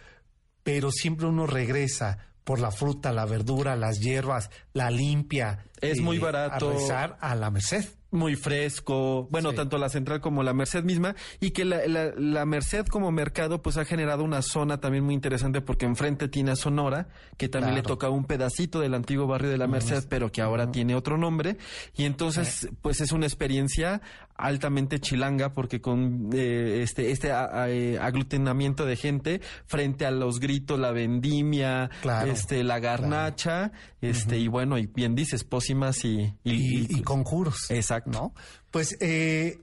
[0.64, 5.66] pero siempre uno regresa por la fruta, la verdura, las hierbas, la limpia.
[5.92, 6.70] Es muy barato.
[6.70, 7.86] A rezar a la merced.
[8.12, 9.56] muy fresco, bueno, Sí.
[9.56, 13.64] tanto la central como la Merced misma, y que la, la- la Merced como mercado
[13.64, 17.74] pues ha generado una zona también muy interesante porque enfrente tiene a Sonora, que también
[17.74, 17.96] le Claro.
[17.96, 21.58] toca un pedacito del antiguo barrio de la Merced, pero que ahora tiene otro nombre,
[21.98, 24.00] y entonces pues es una experiencia
[24.36, 30.12] altamente chilanga porque con eh, este este a- a- eh, aglutinamiento de gente frente a
[30.12, 32.30] los gritos, la vendimia, Claro.
[32.32, 35.44] este la garnacha, este y bueno, y bien dices,
[35.74, 37.70] pócimas y, y- Y, y- y conjuros.
[37.70, 38.12] Exacto.
[38.12, 38.34] ¿no?
[38.72, 39.60] Pues eh,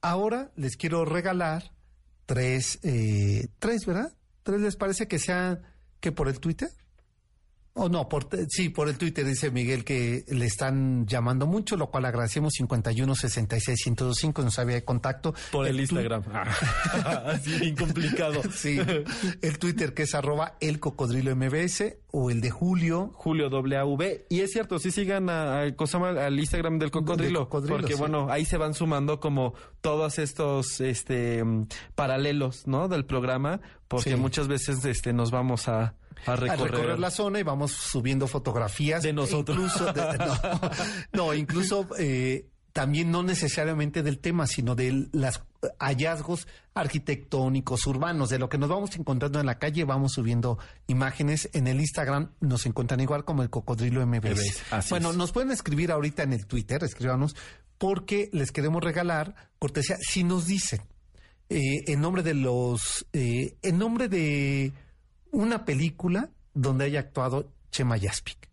[0.00, 1.72] ahora les quiero regalar
[2.26, 4.12] tres, eh, tres, ¿verdad?
[4.42, 5.62] ¿Tres les parece que sean
[6.00, 6.70] que por el Twitter?
[7.74, 11.86] O no, por, sí, por el Twitter dice Miguel que le están llamando mucho, lo
[11.88, 15.34] cual agradecemos 51 66 1025 nos había de contacto.
[15.52, 16.24] Por el, Instagram.
[17.26, 18.42] Así bien complicado.
[18.52, 18.78] Sí,
[19.40, 23.12] el Twitter que es arroba el cocodrilo MBS o el de Julio.
[23.14, 24.26] Julio WV.
[24.28, 27.48] Y es cierto, sí sigan a, a- al Instagram del cocodrilo.
[27.48, 27.98] Porque sí.
[27.98, 32.88] bueno, ahí se van sumando como todos estos este mm, paralelos, ¿no?
[32.88, 33.60] Del programa.
[33.86, 34.16] Porque Sí.
[34.16, 35.94] muchas veces este nos vamos a,
[36.26, 36.98] a a recorrer.
[36.98, 39.56] la zona y vamos subiendo fotografías De nosotros.
[39.56, 40.60] Incluso de- no,
[41.12, 45.42] no, incluso eh, también no necesariamente del tema, sino de los
[45.78, 51.48] hallazgos arquitectónicos, urbanos, de lo que nos vamos encontrando en la calle, vamos subiendo imágenes.
[51.52, 54.62] En el Instagram nos encuentran igual como el Cocodrilo MBS.
[54.90, 55.16] Bueno, es.
[55.16, 57.34] nos pueden escribir ahorita en el Twitter, escríbanos,
[57.78, 59.96] porque les queremos regalar cortesía.
[60.00, 60.80] Si nos dicen
[61.48, 64.72] eh, en nombre de los, eh, en nombre de
[65.30, 68.50] una película donde haya actuado Chema Yaspic.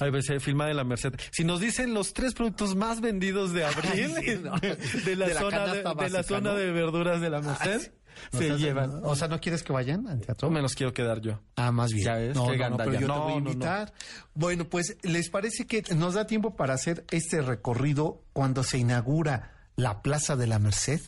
[0.00, 1.14] Ahí va a ser filmada en la Merced.
[1.32, 4.56] Si nos dicen los tres productos más vendidos de abril Ay, sí, no.
[5.04, 6.56] de la De la zona de, canasta de la básica, zona ¿no?
[6.56, 7.92] de verduras de la Merced,
[8.32, 9.00] se llevan.
[9.04, 10.50] O sea, ¿no quieres que vayan al teatro?
[10.50, 11.40] Me los quiero quedar yo.
[11.56, 12.04] Ah, más bien.
[12.04, 13.92] Ya ves, no, no, no, pero yo te voy a invitar.
[14.34, 19.70] Bueno, pues, ¿les parece que nos da tiempo para hacer este recorrido cuando se inaugura
[19.76, 21.00] la Plaza de la Merced?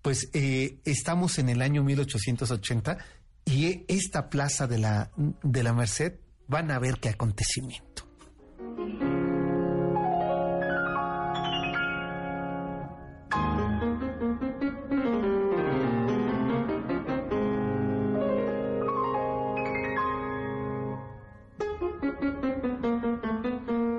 [0.00, 2.98] Pues eh, estamos en el año 1880
[3.44, 6.14] y esta Plaza de la, de la Merced
[6.46, 8.08] van a ver qué acontecimiento.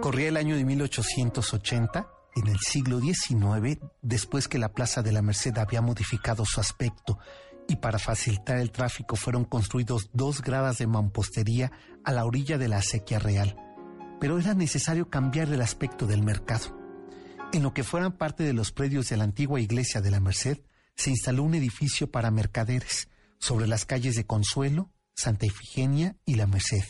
[0.02, 5.22] Corría el año de 1880, en el siglo XIX, después que la Plaza de la
[5.22, 7.18] Merced había modificado su aspecto
[7.68, 11.72] y para facilitar el tráfico fueron construidos dos gradas de mampostería
[12.04, 13.56] a la orilla de la acequia real.
[14.20, 16.78] Pero era necesario cambiar el aspecto del mercado.
[17.52, 20.60] En lo que fueran parte de los predios de la antigua iglesia de la Merced,
[20.96, 26.48] se instaló un edificio para mercaderes sobre las calles de Consuelo, Santa Ifigenia y La
[26.48, 26.84] Merced.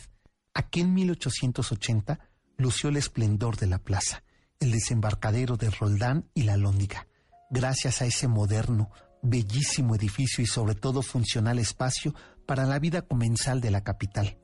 [0.54, 2.18] Aquí en 1880
[2.56, 4.22] lució el esplendor de la plaza,
[4.60, 7.08] el desembarcadero de Roldán y la Lóndiga.
[7.50, 8.90] Gracias a ese moderno,
[9.24, 12.14] bellísimo edificio y sobre todo funcional espacio
[12.46, 14.38] para la vida comensal de la capital.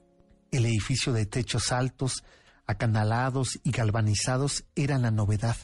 [0.51, 2.25] El edificio de techos altos,
[2.67, 5.57] acanalados y galvanizados era la novedad.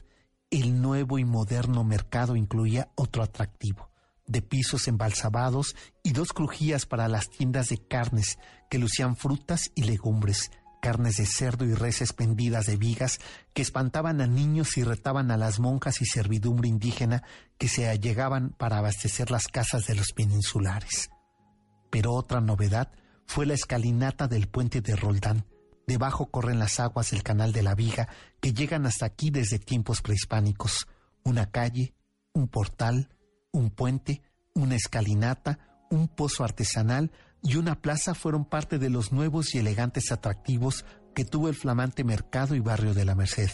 [0.51, 3.91] El nuevo y moderno mercado incluía otro atractivo,
[4.27, 5.75] de pisos embalsamados
[6.05, 8.39] y dos crujías para las tiendas de carnes
[8.71, 10.51] que lucían frutas y legumbres,
[10.87, 13.19] carnes de cerdo y reses pendidas de vigas
[13.53, 17.25] que espantaban a niños y retaban a las monjas y servidumbre indígena
[17.59, 21.11] que se allegaban para abastecer las casas de los peninsulares.
[21.91, 22.93] Pero otra novedad
[23.27, 25.45] fue la escalinata del puente de Roldán.
[25.89, 30.03] Debajo corren las aguas del canal de la Viga que llegan hasta aquí desde tiempos
[30.03, 30.87] prehispánicos.
[31.25, 31.95] Una calle,
[32.33, 33.09] un portal,
[33.51, 34.23] un puente,
[34.55, 35.59] una escalinata,
[35.91, 37.11] un pozo artesanal
[37.43, 40.85] y una plaza fueron parte de los nuevos y elegantes atractivos
[41.15, 43.51] que tuvo el flamante mercado y barrio de la Merced.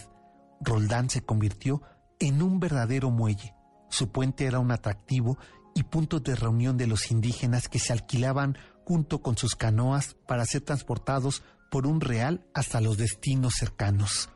[0.60, 1.82] Roldán se convirtió
[2.18, 3.54] en un verdadero muelle.
[3.88, 5.38] Su puente era un atractivo
[5.74, 10.44] y punto de reunión de los indígenas que se alquilaban junto con sus canoas para
[10.44, 14.30] ser transportados por un real hasta los destinos cercanos.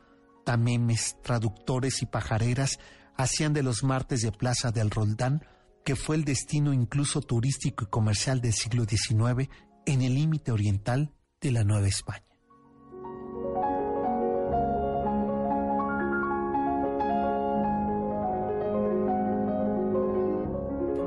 [0.45, 2.79] Tamemes, traductores y pajareras
[3.17, 5.45] hacían de los martes de Plaza del Roldán,
[5.87, 9.49] que fue el destino incluso turístico y comercial del siglo XIX
[9.87, 12.25] en el límite oriental de la Nueva España.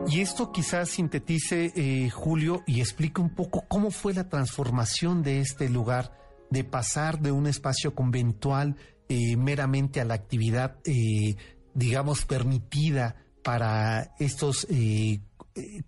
[0.07, 5.41] Y esto quizás sintetice, eh, Julio, y explique un poco cómo fue la transformación de
[5.41, 6.17] este lugar,
[6.51, 8.77] de pasar de un espacio conventual
[9.09, 11.35] eh, meramente a la actividad, eh,
[11.73, 14.67] digamos, permitida para estos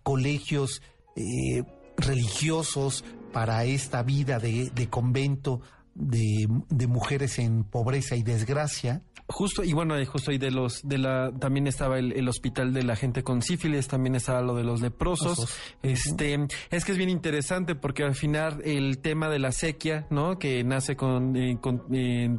[0.04, 0.82] colegios
[1.98, 5.62] religiosos, para esta vida de, convento
[5.94, 9.02] de, de mujeres en pobreza y desgracia,
[9.32, 12.96] Justo, y bueno, justo ahí de los, de la, también estaba el, hospital de la
[12.96, 15.48] gente con sífilis, también estaba lo de los leprosos.
[15.82, 20.38] Este, es que es bien interesante porque al final el tema de la sequía, ¿no?
[20.38, 21.88] Que nace con, eh, con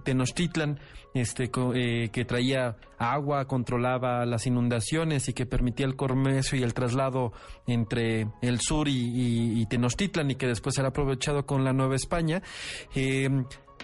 [0.03, 0.79] Tenochtitlan,
[1.15, 6.75] este, eh, que traía agua, controlaba las inundaciones y que permitía el comercio y el
[6.75, 7.33] traslado
[7.67, 12.43] entre el sur y, Tenochtitlan y que después era aprovechado con la Nueva España,
[12.95, 13.29] eh,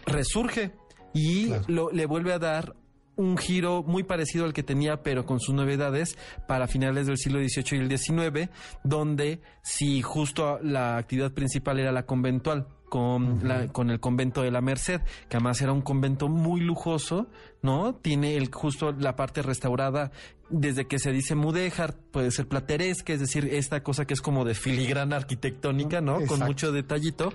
[0.07, 0.73] resurge
[1.15, 2.75] y lo, le vuelve a dar
[3.19, 6.17] un giro muy parecido al que tenía, pero con sus novedades,
[6.47, 8.51] para finales del siglo XVIII y el XIX,
[8.85, 14.51] donde si justo la actividad principal era la conventual, con, la, con el convento de
[14.51, 17.27] la Merced, que además era un convento muy lujoso,
[17.61, 17.95] ¿no?
[17.95, 20.11] Tiene el, justo la parte restaurada
[20.51, 24.45] desde que se dice mudéjar, puede ser plateresca, es decir, esta cosa que es como
[24.45, 26.25] de filigrana arquitectónica, ¿no?
[26.27, 27.33] Con mucho detallito,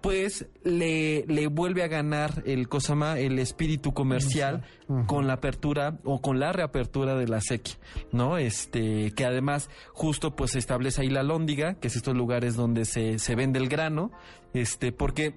[0.00, 4.64] pues le, le vuelve a ganar el Cosama, el espíritu comercial
[5.06, 7.76] con la apertura o con la reapertura de la sequía,
[8.10, 8.38] ¿no?
[8.38, 12.84] Este, que además justo pues se establece ahí la lóndiga, que es estos lugares donde
[12.84, 14.10] se, se vende el grano,
[14.52, 15.34] este, porque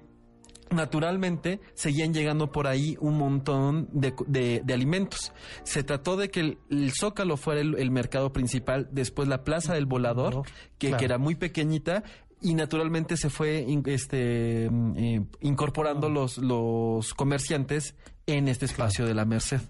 [0.72, 5.32] naturalmente seguían llegando por ahí un montón de, alimentos.
[5.64, 10.42] Se trató de que el, Zócalo fuera el, mercado principal, después la Plaza del Volador,
[10.78, 12.02] que, era muy pequeñita,
[12.40, 17.94] y naturalmente se fue este, mm, eh, incorporando los, los comerciantes
[18.26, 19.60] en este espacio de la Merced.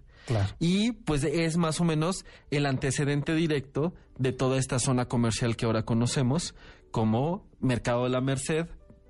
[0.59, 5.67] Y pues es más o menos el antecedente directo de toda esta zona comercial que
[5.67, 6.55] ahora conocemos
[6.91, 8.67] como Mercado de la Merced,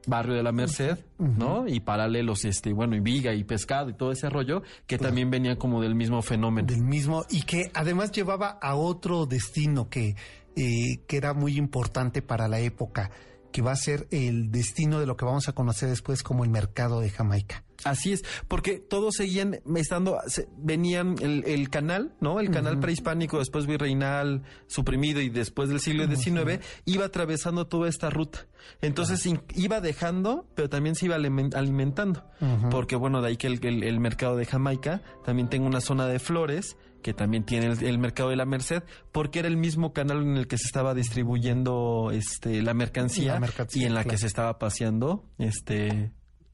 [0.07, 1.67] barrio de la Merced, ¿no?
[1.69, 5.57] Y paralelos, este, bueno, y viga y pescado y todo ese rollo, que también venía
[5.57, 6.67] como del mismo fenómeno.
[6.67, 10.17] Del mismo, y que además llevaba a otro destino que,
[10.57, 13.11] eh, que era muy importante para la época,
[13.53, 16.51] que va a ser el destino de lo que vamos a conocer después como el
[16.51, 17.65] mercado de Jamaica.
[17.85, 20.19] Así es, porque todos seguían estando,
[20.57, 22.41] venían el, canal, ¿no?
[22.41, 28.11] El canal prehispánico, después virreinal, suprimido y después del siglo XIX, iba atravesando toda esta
[28.11, 28.47] ruta.
[28.81, 32.25] Entonces iba dejando, pero también se iba alimentando.
[32.71, 36.77] Porque bueno, de ahí que el, mercado de Jamaica también tenga una zona de flores
[37.03, 40.47] que también tiene el, mercado de la Merced, porque era el mismo canal en el
[40.47, 43.41] que se estaba distribuyendo este la mercancía,
[43.75, 46.13] y en la que se estaba paseando este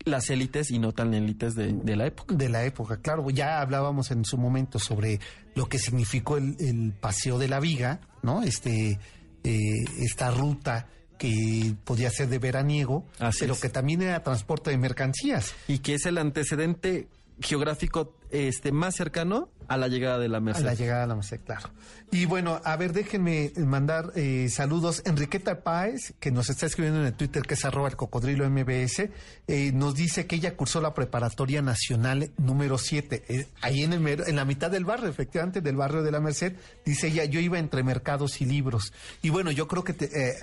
[0.09, 2.35] las élites y no tan élites de, la época.
[2.35, 3.29] De la época, claro.
[3.31, 5.21] Ya hablábamos en su momento sobre
[5.55, 8.43] lo que significó el, paseo de la viga, ¿no?
[8.43, 8.99] Este,
[9.45, 10.89] eh, esta ruta
[11.19, 13.05] que podía ser de veraniego,
[13.39, 15.55] pero que también era transporte de mercancías.
[15.67, 17.09] Y que es el antecedente
[17.41, 20.63] geográfico este más cercano a la llegada de la Merced.
[20.63, 21.71] A la llegada de la Merced, claro.
[22.11, 25.03] Y bueno, a ver, déjenme mandar eh, saludos.
[25.05, 29.11] Enriqueta Páez, que nos está escribiendo en el Twitter, que es arroba el cocodrilo MBS,
[29.47, 34.23] eh, nos dice que ella cursó la preparatoria nacional número 7, eh, ahí en, el,
[34.27, 36.55] en la mitad del barrio, efectivamente, del barrio de la Merced.
[36.87, 38.95] Dice ella, yo iba entre mercados y libros.
[39.21, 39.95] Y bueno, yo creo que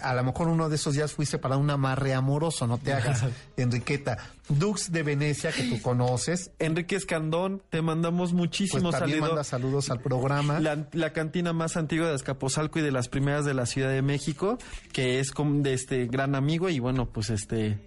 [0.02, 3.24] a lo mejor uno de esos días fuiste para un amarre amoroso, no te hagas,
[3.58, 4.18] Enriqueta.
[4.48, 6.52] Dux de Venecia, que tú conoces.
[6.60, 9.15] Enrique Escandón, te mandamos muchísimos pues saludos.
[9.22, 10.60] Manda saludos al programa.
[10.60, 14.58] La, cantina más antigua de Escaposalco y de las primeras de la Ciudad de México,
[14.92, 17.80] que es de este gran amigo y bueno, pues este...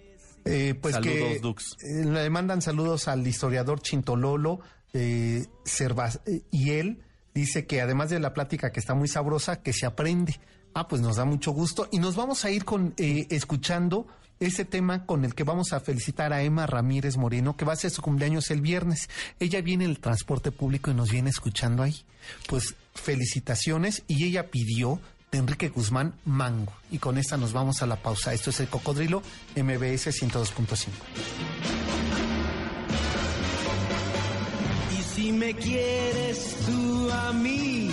[0.45, 1.77] Eh, pues saludos, Dux.
[1.83, 4.61] Eh, le mandan saludos al historiador Chintololo
[4.93, 5.45] eh,
[6.25, 7.03] eh, y él
[7.33, 10.39] dice que además de la plática que está muy sabrosa, que se aprende.
[10.73, 14.07] Ah, pues nos da mucho gusto y nos vamos a ir con escuchando
[14.39, 17.77] ese tema con el que vamos a felicitar a Emma Ramírez Moreno, que va a
[17.77, 19.09] ser su cumpleaños el viernes.
[19.39, 22.03] Ella viene en el transporte público y nos viene escuchando ahí.
[22.47, 24.99] Pues felicitaciones y ella pidió
[25.31, 26.73] de Enrique Guzmán Mango.
[26.91, 28.33] Y con esta nos vamos a la pausa.
[28.33, 29.21] Esto es el Cocodrilo
[29.55, 30.87] MBS 102.5.
[34.97, 37.91] Y si me quieres tú a mí,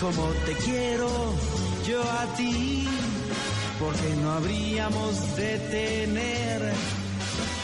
[0.00, 1.34] como te quiero
[1.86, 2.88] yo a ti,
[3.80, 6.60] porque no habríamos de tener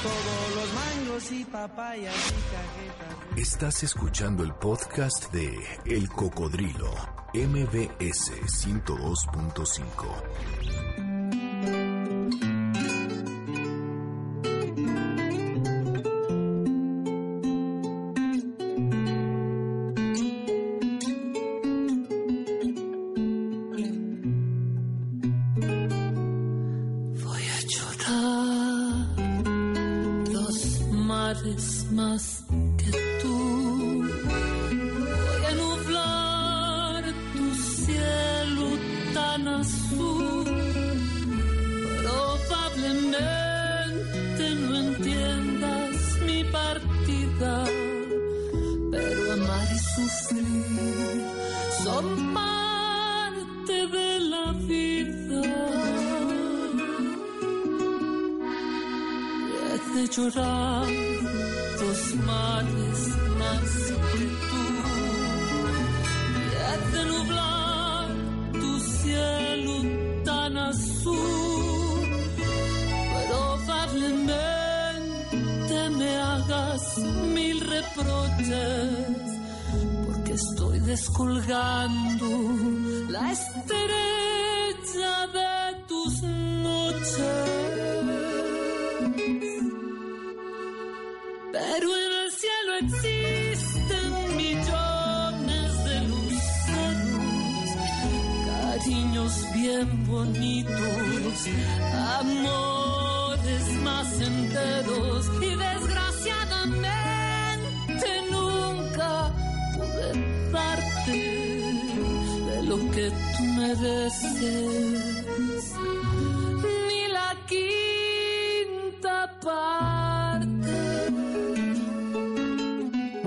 [0.02, 3.14] todos los mangos y papayas y cajetas.
[3.36, 5.54] Estás escuchando el podcast de
[5.84, 6.90] El Cocodrilo,
[7.34, 10.75] MBS 102.5.
[31.92, 32.42] mares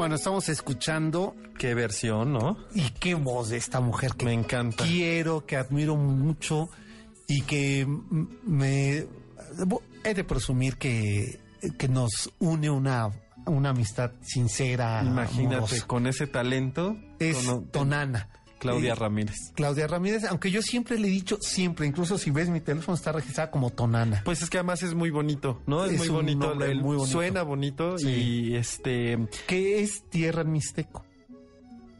[0.09, 2.57] Bueno, estamos escuchando Qué versión, ¿no?
[2.73, 4.83] y qué voz de esta mujer que Me encanta.
[4.83, 6.67] quiero, que admiro mucho
[7.27, 7.85] y que
[8.43, 9.05] me
[10.03, 11.39] he de presumir que,
[11.77, 13.09] que nos une una,
[13.45, 15.03] una amistad sincera.
[15.05, 15.85] Imagínate, amorosa.
[15.85, 16.97] con ese talento.
[17.19, 18.29] Es con- Tonana.
[18.59, 19.51] Claudia Eh, Ramírez.
[19.55, 23.11] Claudia Ramírez, aunque yo siempre le he dicho, siempre, incluso si ves mi teléfono está
[23.11, 24.21] registrada como Tonana.
[24.25, 25.85] Pues es que además es muy bonito, ¿no?
[25.85, 27.05] Es, Es muy bonito, el- muy bonito.
[27.11, 28.09] Suena bonito Sí.
[28.09, 31.05] y este que es tierra en mixteco.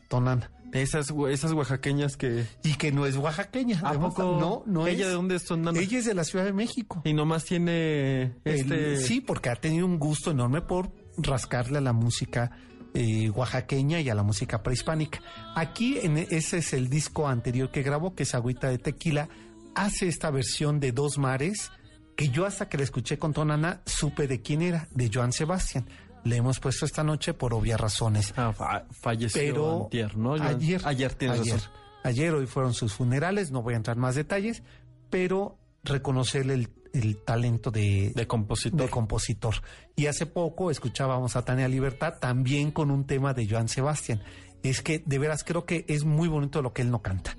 [0.07, 0.51] Tonana.
[0.71, 3.79] esas esas oaxaqueñas que Y que no es oaxaqueña.
[3.83, 4.37] ¿A poco?
[4.39, 5.07] No, no ¿Ella es.
[5.07, 5.79] de dónde es Tonana?
[5.79, 7.01] Ella es de la Ciudad de México.
[7.05, 11.81] y nomás tiene este El- sí, porque ha tenido un gusto enorme por rascarle a
[11.81, 12.51] la música
[12.99, 15.21] eh, oaxaqueña y a la música prehispánica.
[15.55, 19.29] Aquí, en, ese es el disco anterior que grabó, que es Agüita de Tequila,
[19.75, 21.71] hace esta versión de Dos Mares,
[22.17, 25.87] que yo hasta que la escuché con Tonana supe de quién era, de Joan Sebastián.
[26.25, 28.33] Le hemos puesto esta noche por obvias razones.
[28.35, 30.33] Ah, fa- falleció Pero antier, ¿no?
[30.33, 31.71] Ayer, ayer tienes ayer, razón.
[32.03, 34.61] ayer, hoy fueron sus funerales, no voy a entrar en más detalles,
[35.09, 38.79] pero reconocerle el, el talento de, de compositor.
[38.81, 39.55] de compositor.
[39.95, 44.21] Y hace poco escuchábamos a Tania Libertad también con un tema de Joan Sebastián.
[44.63, 47.35] Es que de veras creo que es muy bonito lo que él no canta.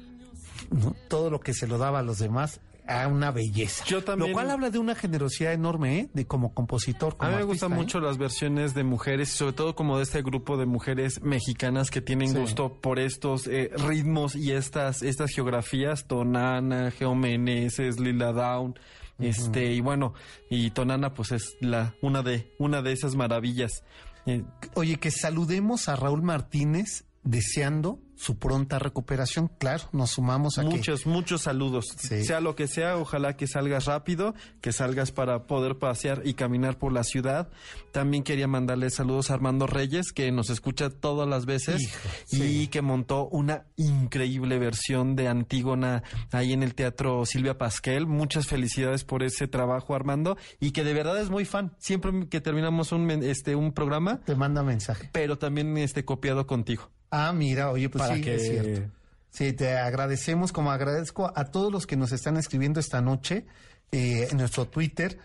[0.70, 0.94] ¿no?
[1.08, 3.84] Todo lo que se lo daba a los demás a una belleza.
[3.86, 6.08] Yo también- Lo cual habla de una generosidad enorme, ¿eh?
[6.12, 7.14] De como compositor.
[7.20, 7.76] A mí me artista, gustan ¿eh?
[7.76, 11.88] mucho las versiones de mujeres, y sobre todo como de este grupo de mujeres mexicanas
[11.90, 12.38] que tienen Sí.
[12.38, 18.74] gusto por estos eh, ritmos y estas estas geografías, Tonana, Geomeneses, Lila Down,
[19.20, 20.14] este y bueno,
[20.48, 23.84] y Tonana pues es la una de una de esas maravillas.
[24.26, 24.44] Eh,
[24.74, 29.48] Oye, que saludemos a Raúl Martínez deseando su pronta recuperación.
[29.58, 31.86] Claro, nos sumamos a que- Muchos, muchos saludos.
[31.96, 32.22] Sí.
[32.22, 36.76] Sea lo que sea, ojalá que salgas rápido, que salgas para poder pasear y caminar
[36.78, 37.48] por la ciudad.
[37.92, 42.36] También quería mandarle saludos a Armando Reyes, que nos escucha todas las veces Hijo, y
[42.36, 42.68] sí.
[42.68, 48.06] que montó una increíble versión de Antígona ahí en el Teatro Silvia Pasquel.
[48.06, 51.72] Muchas felicidades por ese trabajo, Armando, y que de verdad es muy fan.
[51.78, 55.08] Siempre que terminamos un, este, un programa, te manda mensaje.
[55.10, 56.90] pero también este, copiado contigo.
[57.10, 58.90] Ah, mira, oye, pues Para sí, que- es cierto.
[59.30, 63.46] Sí, te agradecemos, como agradezco a todos los que nos están escribiendo esta noche
[63.92, 65.18] eh, en nuestro Twitter.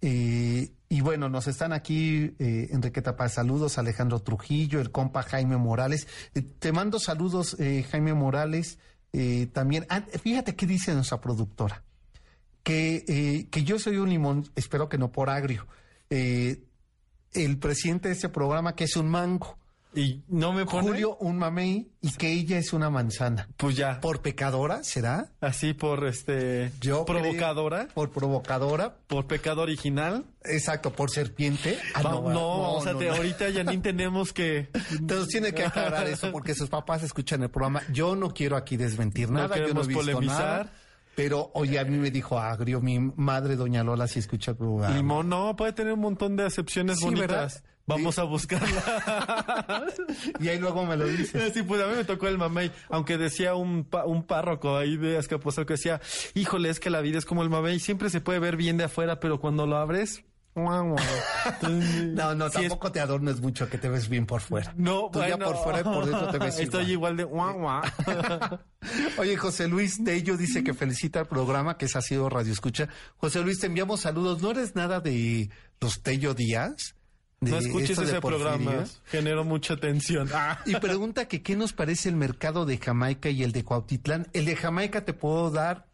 [0.00, 5.56] eh, y bueno, nos están aquí eh, Enrique Tapaz, saludos, Alejandro Trujillo, el compa Jaime
[5.56, 6.06] Morales.
[6.34, 8.78] Eh, te mando saludos, eh, Jaime Morales.
[9.12, 11.82] eh, también, ah, fíjate qué dice nuestra productora.
[12.62, 15.66] Que, que yo soy un limón, espero que no por agrio.
[16.10, 19.58] El presidente de este programa, que es un mango.
[19.94, 20.88] Y no me pone.
[20.88, 23.48] Julio un mamey y que ella es una manzana.
[23.58, 24.00] Pues ya.
[24.00, 25.30] ¿Por pecadora será?
[25.40, 26.72] Así por este.
[26.80, 27.84] Yo provocadora.
[27.84, 28.94] creo- por provocadora.
[29.06, 30.24] Por pecado original.
[30.44, 31.78] Exacto, por serpiente.
[31.94, 33.14] Ah, Va- no, o sea, no, te- no.
[33.16, 34.70] ahorita Janine tenemos que.
[34.92, 37.82] Entonces tiene que aclarar eso porque sus papás escuchan el programa.
[37.92, 40.38] Yo no quiero aquí desmentir No nada, yo no he visto polemizar.
[40.66, 40.72] nada.
[41.14, 44.96] Pero oye, a mí me dijo agrio, mi madre doña Lola si escucha el programa.
[44.96, 47.28] Limón, no, puede tener un montón de acepciones Sí, bonitas.
[47.28, 47.52] ¿verdad?
[47.84, 48.20] Vamos Sí.
[48.20, 49.84] a buscarla.
[50.40, 51.50] Y ahí luego me lo dice.
[51.52, 54.96] Sí, pues a mí me tocó el mamey, aunque decía un, pa- un párroco ahí
[54.96, 56.00] de Azcapotzalco que decía,
[56.34, 58.84] híjole, es que la vida es como el mamey, siempre se puede ver bien de
[58.84, 60.24] afuera, pero cuando lo abres,
[62.14, 64.72] No, no, sí tampoco te adornes mucho que te ves bien por fuera.
[64.76, 65.46] no, Tú ya bueno.
[65.46, 67.52] por fuera y por dentro te ves Estoy igual, igual.
[67.56, 68.58] de guau.
[69.18, 72.88] Oye, José Luis Tello dice que felicita el programa, que es ha sido Radio Escucha.
[73.16, 74.42] José Luis, te enviamos saludos.
[74.42, 75.50] ¿No eres nada de
[75.80, 76.96] los Tello Díaz?
[77.40, 80.28] De No escuches de ese programa, generó mucha tensión.
[80.32, 80.60] Ah.
[80.64, 84.28] Y pregunta que qué nos parece el mercado de Jamaica y el de Cuautitlán.
[84.32, 85.88] El de Jamaica te puedo dar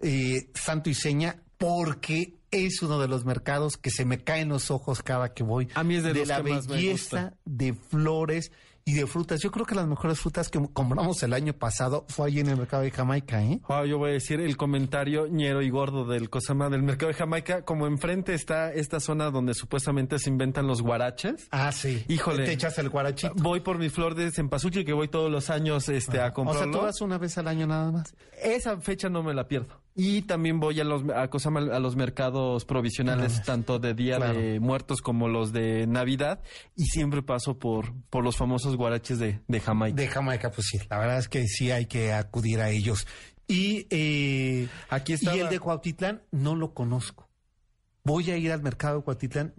[0.00, 4.70] eh, santo y seña porque es uno de los mercados que se me caen los
[4.70, 5.68] ojos cada que voy.
[5.74, 7.36] A mí es de los la que más me belleza gusta.
[7.44, 8.52] de flores
[8.86, 9.40] y de frutas.
[9.42, 12.56] Yo creo que las mejores frutas que compramos el año pasado fue allí en el
[12.56, 13.60] mercado de Jamaica, ¿eh?
[13.68, 17.14] Wow, yo voy a decir el comentario ñero y gordo del Cosama del mercado de
[17.14, 17.62] Jamaica.
[17.64, 21.46] Como enfrente está esta zona donde supuestamente se inventan los guaraches.
[21.50, 22.04] Ah, sí.
[22.08, 22.46] Híjole.
[22.46, 23.34] Te echas el guarachito.
[23.36, 26.32] Voy por mi flor de cempasúchil que voy todos los años este, a O sea,
[26.32, 26.78] comprarlo.
[26.78, 28.14] tú vas una vez al año nada más.
[28.42, 29.79] Esa fecha no me la pierdo.
[29.94, 33.44] Y también voy a los a, Cosama, a los mercados provisionales, Claro.
[33.46, 34.38] tanto de Día Claro.
[34.38, 36.40] de Muertos como los de Navidad.
[36.76, 39.96] Y siempre paso por, por los famosos guaraches de, de Jamaica.
[40.00, 40.78] De Jamaica, pues sí.
[40.88, 43.06] La verdad es que sí hay que acudir a ellos.
[43.48, 47.28] Y, eh, Aquí estaba- y el de Cuautitlán no lo conozco.
[48.04, 49.52] Voy a ir al mercado de Cuautitlán.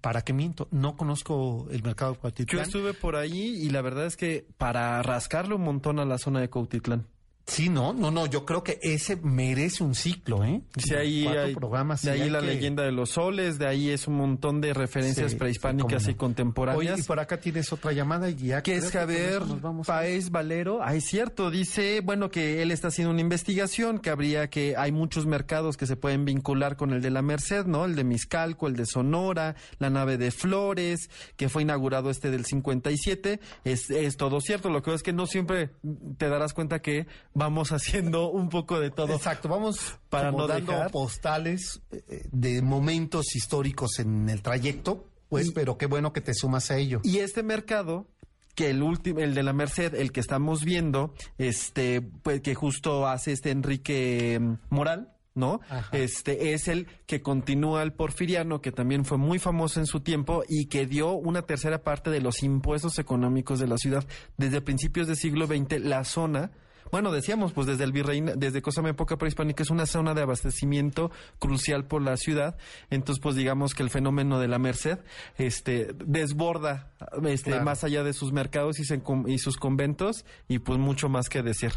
[0.00, 0.66] ¿Para qué miento?
[0.72, 2.64] No conozco el mercado de Yo Cuautitlán.
[2.64, 6.40] estuve por ahí y la verdad es que para rascarle un montón a la zona
[6.40, 7.06] de Cautitlán.
[7.46, 8.24] Sí, no, no, no.
[8.26, 10.62] Yo creo que ese merece un ciclo, ¿eh?
[10.98, 12.00] Ahí, Cuatro hay- programas.
[12.02, 14.62] de sí, ahí hay la que- leyenda de los soles, de ahí es un montón
[14.62, 16.92] de referencias Sí, prehispánicas sí, y contemporáneas.
[16.94, 19.42] Oye, y por acá tienes otra llamada y ya que es Javier
[19.86, 20.78] Paez Valero.
[20.82, 24.90] Ah, es cierto, dice, bueno, que él está haciendo una investigación, que habría que, hay
[24.90, 27.84] muchos mercados que se pueden vincular con el de la Merced, ¿no?
[27.84, 32.46] El de Miscalco, el de Sonora, la nave de Flores, que fue inaugurado este del
[32.46, 33.38] 57.
[33.64, 35.70] Es, es todo cierto, lo que es que no siempre
[36.16, 39.14] te darás cuenta que vamos haciendo un poco de todo.
[39.14, 40.90] Exacto, vamos Para no dando dejar.
[40.90, 46.32] postales eh, de momentos históricos en el trayecto, pues, Y- pero qué bueno que te
[46.34, 47.00] sumas a ello.
[47.04, 48.06] Y este mercado,
[48.54, 53.06] que el último, el de la Merced, el que estamos viendo, este, pues que justo
[53.08, 55.10] hace este Enrique mm, Moral.
[55.36, 55.60] ¿No?
[55.68, 55.88] Ajá.
[55.98, 60.44] Este es el que continúa el porfiriano, que también fue muy famoso en su tiempo
[60.48, 64.04] y que dio una tercera parte de los impuestos económicos de la ciudad.
[64.36, 66.52] Desde principios del siglo XX, la zona,
[66.90, 71.10] bueno, decíamos, pues desde el virreina, desde Cosama época prehispánica, es una zona de abastecimiento
[71.38, 72.56] crucial por la ciudad.
[72.90, 74.98] Entonces, pues digamos que el fenómeno de la Merced,
[75.38, 76.92] este, desborda,
[77.26, 77.64] este, Claro.
[77.64, 81.42] más allá de sus mercados y, se- y sus conventos, y pues mucho más que
[81.42, 81.72] decir.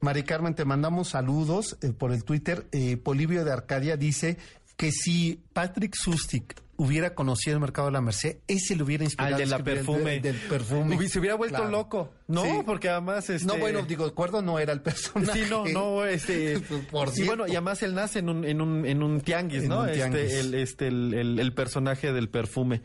[0.00, 2.66] Mari Carmen, te mandamos saludos eh, por el Twitter.
[2.72, 4.36] Eh, Polibio de Arcadia dice
[4.76, 9.36] que si Patrick Sustic hubiera conocido el mercado de la Merced, ese le hubiera inspirado.
[9.36, 10.20] Al de la el- perfume.
[10.20, 11.08] Del, perfume.
[11.08, 11.70] Se hubiera vuelto Claro.
[11.70, 12.10] loco.
[12.26, 12.50] No, Sí.
[12.66, 13.46] porque además, este...
[13.46, 15.44] No, bueno, digo, acuerdo, no era el personaje.
[15.44, 16.58] Sí, no, no, este.
[16.90, 17.30] Por y cierto.
[17.36, 19.82] bueno, y además él nace en un, en un, en un tianguis, En ¿no?
[19.82, 20.22] un tianguis.
[20.24, 22.82] Este, el, este, el, el- el personaje del perfume.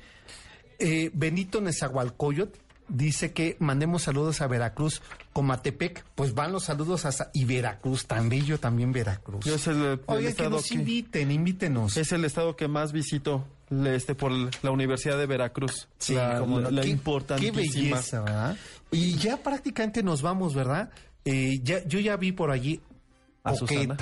[0.80, 2.60] Eh, Benito Nezahualcóyotl
[2.90, 5.02] dice que mandemos saludos a Veracruz,
[5.34, 9.46] Comatepec, pues van los saludos hasta y Veracruz, tan bello también Veracruz.
[9.46, 11.98] Es el, el Oye, que nos inviten, invítenos.
[11.98, 13.46] Es el estado que más visito
[13.86, 14.32] este, por
[14.64, 15.88] la Universidad de Veracruz.
[15.98, 17.62] Sí, la, cómo la- la Qué- importantísima.
[17.62, 18.58] Qué belleza, ¿verdad?
[18.92, 20.90] Y ya prácticamente nos vamos, ¿verdad?
[21.26, 22.80] Eh, ya, yo ya vi por allí
[23.44, 23.98] A Susana.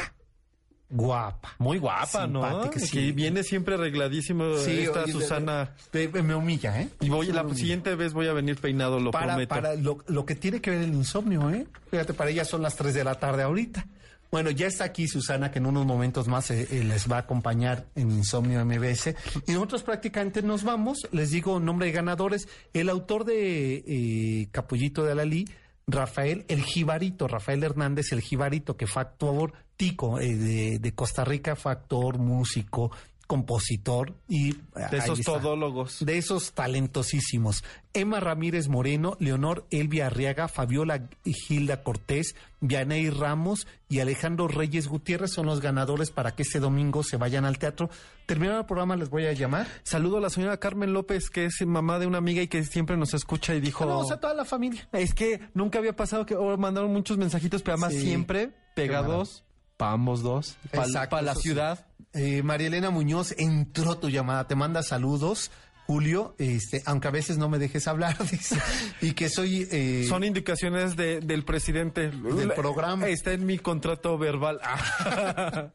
[0.90, 1.56] Guapa.
[1.58, 2.72] Muy guapa, ¿no?
[2.74, 2.92] Sí.
[2.92, 5.72] Que viene siempre arregladísimo esta oye, Susana.
[5.94, 6.90] me humilla, ¿eh?
[7.02, 7.58] Y voy, la humilla.
[7.58, 9.50] siguiente vez voy a venir peinado, lo para, prometo.
[9.50, 11.68] para lo, lo que tiene que ver el insomnio, ¿eh?
[11.92, 13.86] Fíjate, para ella son las 3 de la tarde ahorita.
[14.32, 17.20] Bueno, ya está aquí Susana, que en unos momentos más eh, eh, les va a
[17.20, 19.16] acompañar en Insomnio MBS.
[19.48, 21.08] Y nosotros prácticamente nos vamos.
[21.12, 22.48] Les digo nombre de ganadores.
[22.74, 25.48] El autor de eh, Capullito de Alalí,
[25.88, 31.24] Rafael El Jibarito, Rafael Hernández El Jibarito, que fue actor tico eh, de, de Costa
[31.24, 32.92] Rica, fue actor, músico,
[33.28, 35.34] compositor y De ahí esos está.
[35.34, 36.06] todólogos.
[36.06, 37.64] De esos talentosísimos.
[37.94, 45.32] Emma Ramírez Moreno, Leonor Elvia Arriaga, Fabiola Gilda Cortés, Vianey Ramos y Alejandro Reyes Gutiérrez
[45.32, 47.90] son los ganadores para que este domingo se vayan al teatro.
[48.26, 49.68] Terminado el programa les voy a llamar.
[49.84, 52.98] Saludo a la señora Carmen López, que es mamá de una amiga y que siempre
[52.98, 53.86] nos escucha y dijo...
[53.86, 54.88] Saludos a toda la familia.
[54.92, 58.02] Es que nunca había pasado que oh, mandaron muchos mensajitos, pero además Sí.
[58.02, 59.44] siempre pegados
[59.78, 61.86] para ambos dos, para la ciudad.
[62.16, 65.52] Eh, María Elena Muñoz entró tu llamada, te manda saludos.
[65.88, 68.58] Julio, este, aunque a veces no me dejes hablar, dice,
[69.02, 72.10] y que soy eh, Son indicaciones de- del presidente.
[72.10, 73.08] Del programa.
[73.08, 74.60] Está en mi contrato verbal.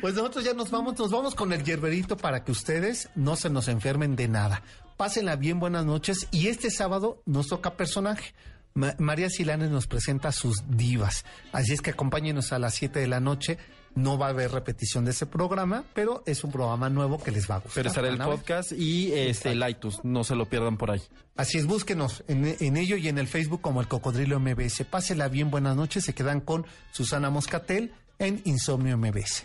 [0.00, 3.50] Pues nosotros ya nos vamos, nos vamos con el yerberito para que ustedes no se
[3.50, 4.62] nos enfermen de nada.
[4.96, 6.28] Pásenla bien, buenas noches.
[6.30, 8.32] Y este sábado nos toca personaje.
[8.72, 11.26] Ma- María Silanes nos presenta sus divas.
[11.52, 13.58] Así es que acompáñenos a las 7 de la noche.
[13.94, 17.50] No va a haber repetición de ese programa, pero es un programa nuevo que les
[17.50, 17.74] va a gustar.
[17.74, 19.98] Pero estará el podcast y este el iTunes.
[20.04, 21.02] No se lo pierdan por ahí.
[21.36, 24.84] Así es, búsquenos en, en ello y en el Facebook como el Cocodrilo MBS.
[24.84, 26.04] Pásela bien, buenas noches.
[26.04, 29.44] Se quedan con Susana Moscatel en Insomnio MBS.